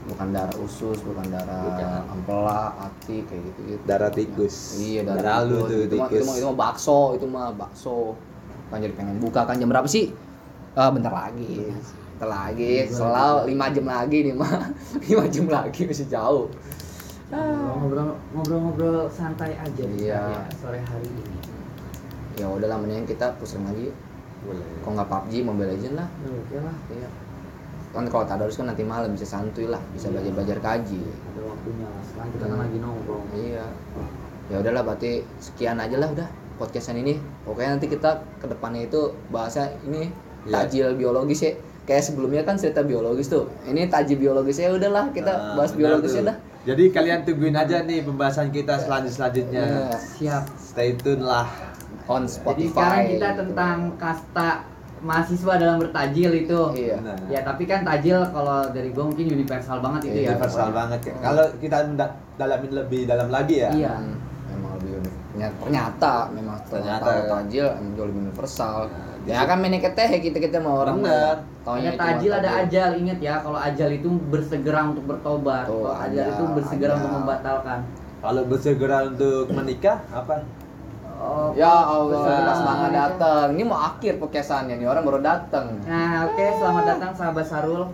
bukan 0.01 0.27
darah 0.33 0.57
usus 0.57 0.97
bukan 1.01 1.25
darah 1.29 1.61
Bukan. 1.61 2.01
ampela 2.09 2.73
hati 2.75 3.21
kayak 3.23 3.41
gitu 3.47 3.59
gitu 3.69 3.83
darah 3.85 4.09
tikus. 4.09 4.55
Iya 4.77 5.01
darah, 5.05 5.21
darah 5.21 5.39
lu 5.45 5.57
tikus. 5.57 5.69
tuh 5.69 5.79
itu 5.79 5.95
mah, 5.95 6.07
itu 6.07 6.15
tikus. 6.17 6.25
mah 6.25 6.35
itu 6.35 6.45
mah 6.45 6.55
bakso 6.57 6.99
itu 7.13 7.25
mah 7.29 7.47
bakso. 7.53 7.97
Kan 8.67 8.77
jadi 8.79 8.93
pengen 8.95 9.17
buka 9.19 9.41
kan 9.43 9.55
jam 9.55 9.69
berapa 9.69 9.85
sih? 9.85 10.09
Ah 10.73 10.89
bentar 10.89 11.11
lagi. 11.11 11.69
Bentar 12.17 12.29
lagi 12.29 12.87
selalu 12.87 13.37
lima 13.47 13.65
jam 13.69 13.85
lagi 13.85 14.17
nih 14.23 14.33
mah. 14.33 14.53
Lima 15.05 15.25
jam 15.27 15.45
lagi 15.47 15.81
masih 15.85 16.07
jauh. 16.07 16.45
Ngobrol- 17.31 18.19
ngobrol-ngobrol 18.35 19.07
santai 19.07 19.55
aja 19.55 19.81
nih, 19.81 20.11
Iya. 20.11 20.19
ya, 20.19 20.43
sore 20.59 20.83
hari 20.83 21.07
ini. 21.07 21.39
ya 22.35 22.47
udahlah 22.47 22.75
mendingan 22.75 23.05
kita 23.05 23.35
pusing 23.37 23.63
lagi 23.63 23.91
boleh. 24.41 24.65
Kalau 24.81 24.93
nggak 24.97 25.07
PUBG 25.07 25.33
Mobile 25.45 25.69
Legend 25.71 25.95
lah. 25.95 26.07
Oke 26.25 26.57
lah, 26.57 26.75
iya 26.89 27.07
kan 27.91 28.05
kalau 28.05 28.23
tadarus 28.23 28.55
kan 28.55 28.65
nanti 28.65 28.81
malam 28.81 29.11
bisa 29.11 29.25
santuy 29.25 29.65
lah 29.65 29.79
bisa 29.91 30.07
belajar 30.07 30.31
belajar 30.31 30.57
kaji 30.59 30.99
ada 31.03 31.41
waktunya. 31.43 31.87
Sekarang 32.01 32.29
kita 32.29 32.43
kan 32.43 32.51
Hmm. 32.51 32.63
lagi 32.63 32.77
nongkrong. 32.79 33.23
Iya. 33.33 33.65
Ya 34.47 34.55
udahlah 34.57 34.83
berarti 34.83 35.11
sekian 35.37 35.77
aja 35.77 35.95
lah 35.95 36.09
udah 36.09 36.27
podcastan 36.57 36.97
ini. 36.97 37.15
Pokoknya 37.41 37.75
nanti 37.75 37.87
kita 37.87 38.09
ke 38.35 38.45
depannya 38.45 38.85
itu 38.85 39.01
bahasa 39.27 39.67
ini 39.81 40.07
Iya. 40.41 40.51
tajil 40.63 40.87
biologis 40.95 41.41
ya. 41.41 41.51
Kayak 41.81 42.03
sebelumnya 42.05 42.41
kan 42.41 42.55
cerita 42.55 42.81
biologis 42.81 43.27
tuh. 43.27 43.49
Ini 43.63 43.87
tajil 43.87 44.17
biologis 44.17 44.55
ya 44.55 44.69
udahlah 44.69 45.09
kita 45.09 45.27
Nah, 45.29 45.55
bahas 45.55 45.71
biologisnya 45.71 46.23
dah. 46.25 46.37
jadi 46.63 46.83
kalian 46.89 47.19
tungguin 47.23 47.55
aja 47.55 47.81
nih 47.81 48.01
pembahasan 48.01 48.47
kita 48.49 48.77
selanjut 48.77 49.11
selanjutnya 49.11 49.61
Iya. 49.61 49.87
Siap. 49.97 50.43
stay 50.55 50.93
tune 50.93 51.21
lah 51.21 51.49
On 52.05 52.21
Jadi 52.21 52.31
Spotify. 52.31 52.69
sekarang 52.69 53.03
kita 53.09 53.29
tentang 53.35 53.77
kasta 53.95 54.49
mahasiswa 55.01 55.53
dalam 55.55 55.77
bertajil 55.77 56.31
itu. 56.37 56.59
Iya. 56.73 56.95
Nah, 56.99 57.17
Ya 57.27 57.41
tapi 57.41 57.65
kan 57.65 57.81
tajil 57.81 58.21
kalau 58.27 58.69
dari 58.69 58.89
gue 58.89 59.01
mungkin 59.03 59.25
universal 59.27 59.77
banget 59.79 60.01
itu 60.07 60.19
ya. 60.21 60.29
universal 60.31 60.57
pokoknya. 60.63 60.77
banget 60.77 60.99
kan 61.03 61.15
kalau 61.19 61.45
kita 61.57 61.77
dalamin 62.35 62.71
lebih 62.75 63.01
dalam 63.03 63.27
lagi 63.27 63.55
ya 63.59 63.69
Iya. 63.71 63.93
Hmm, 63.95 64.15
memang 64.47 64.71
lebih 64.77 64.91
unik. 64.97 65.13
Ternyata, 65.31 65.55
ternyata 65.57 66.11
memang 66.31 66.57
Ternyata. 66.67 67.03
tahu 67.03 67.21
tajil 67.29 67.65
emang 67.73 67.93
jauh 67.95 68.07
lebih 68.07 68.21
universal. 68.23 68.77
Ya 69.21 69.45
kan 69.45 69.57
main 69.57 69.77
teh 69.77 70.09
kita 70.19 70.37
kita 70.39 70.57
mau 70.57 70.81
orang 70.81 70.97
Bener. 70.99 71.37
Taunya 71.61 71.93
tajil, 71.93 72.31
ada 72.33 72.49
ajal. 72.59 72.89
Ingat 72.97 73.19
ya, 73.19 73.37
kalau 73.37 73.53
ajal 73.55 73.89
itu 73.91 74.09
bersegera 74.27 74.81
untuk 74.83 75.05
bertobat. 75.05 75.65
Tuh, 75.65 75.85
Kalau 75.85 75.93
ajal 75.95 76.09
ajal, 76.19 76.33
itu 76.33 76.43
bersegera 76.57 76.89
ajal. 76.89 76.99
untuk 76.99 77.11
membatalkan. 77.15 77.79
kalau 78.17 78.41
bersegera 78.45 78.97
untuk 79.07 79.45
menikah 79.49 79.97
apa 80.09 80.45
Oh, 81.21 81.53
Ya 81.53 81.69
Allah, 81.69 82.41
pas 82.41 82.59
banget 82.65 82.91
dateng. 82.97 83.47
Ini 83.53 83.63
mau 83.63 83.77
akhir 83.77 84.17
podcastannya 84.17 84.73
nih 84.73 84.89
orang 84.89 85.05
baru 85.05 85.19
dateng. 85.21 85.77
Nah, 85.85 86.25
oke, 86.25 86.45
selamat 86.57 86.83
datang 86.87 87.11
sahabat 87.13 87.45
Sarul. 87.45 87.93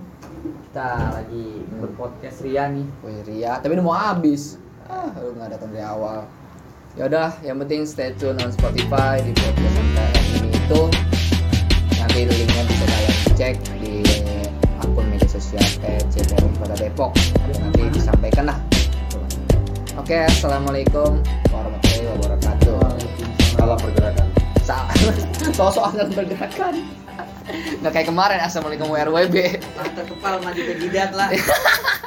Kita 0.64 1.12
lagi 1.12 1.60
Hmm. 1.60 1.84
berpodcast 1.84 2.40
Ria 2.40 2.72
nih. 2.72 2.88
Wih 3.04 3.20
Ria, 3.28 3.60
tapi 3.60 3.76
ini 3.76 3.84
mau 3.84 3.92
habis. 3.92 4.56
Ah, 4.88 5.12
lu 5.20 5.36
nggak 5.36 5.60
datang 5.60 5.76
dari 5.76 5.84
awal. 5.84 6.24
Ya 6.96 7.04
udah, 7.06 7.30
yang 7.44 7.60
penting 7.60 7.84
stay 7.84 8.16
tune 8.16 8.40
on 8.40 8.50
Spotify 8.50 9.20
di 9.20 9.36
podcast 9.36 9.76
ini 10.34 10.50
itu. 10.50 10.82
Nanti 12.00 12.20
linknya 12.24 12.64
bisa 12.64 12.86
kalian 12.88 13.16
cek 13.36 13.56
di 13.78 13.94
akun 14.80 15.06
media 15.06 15.28
sosial 15.28 15.68
PCPR 15.78 16.48
Kota 16.56 16.76
Depok. 16.80 17.12
Nanti 17.60 17.92
disampaikan 17.92 18.48
lah. 18.48 18.58
Oke, 20.00 20.16
assalamualaikum 20.24 21.20
warahmatullahi 21.52 22.08
wabarakatuh. 22.16 22.47
Salah 23.58 23.78
pergerakan 23.78 24.28
Sa- 24.62 24.92
Sosok 25.56 25.96
akan 25.96 26.12
bergerakan. 26.12 26.76
Nggak 27.80 27.92
kayak 27.96 28.08
kemarin 28.12 28.44
assalamualaikum 28.44 28.92
WRWB. 28.92 29.64
Mata 29.80 30.04
kepal 30.04 30.44
maju 30.44 30.60
ke 30.60 30.74
jidat 30.76 31.16
lah. 31.16 31.32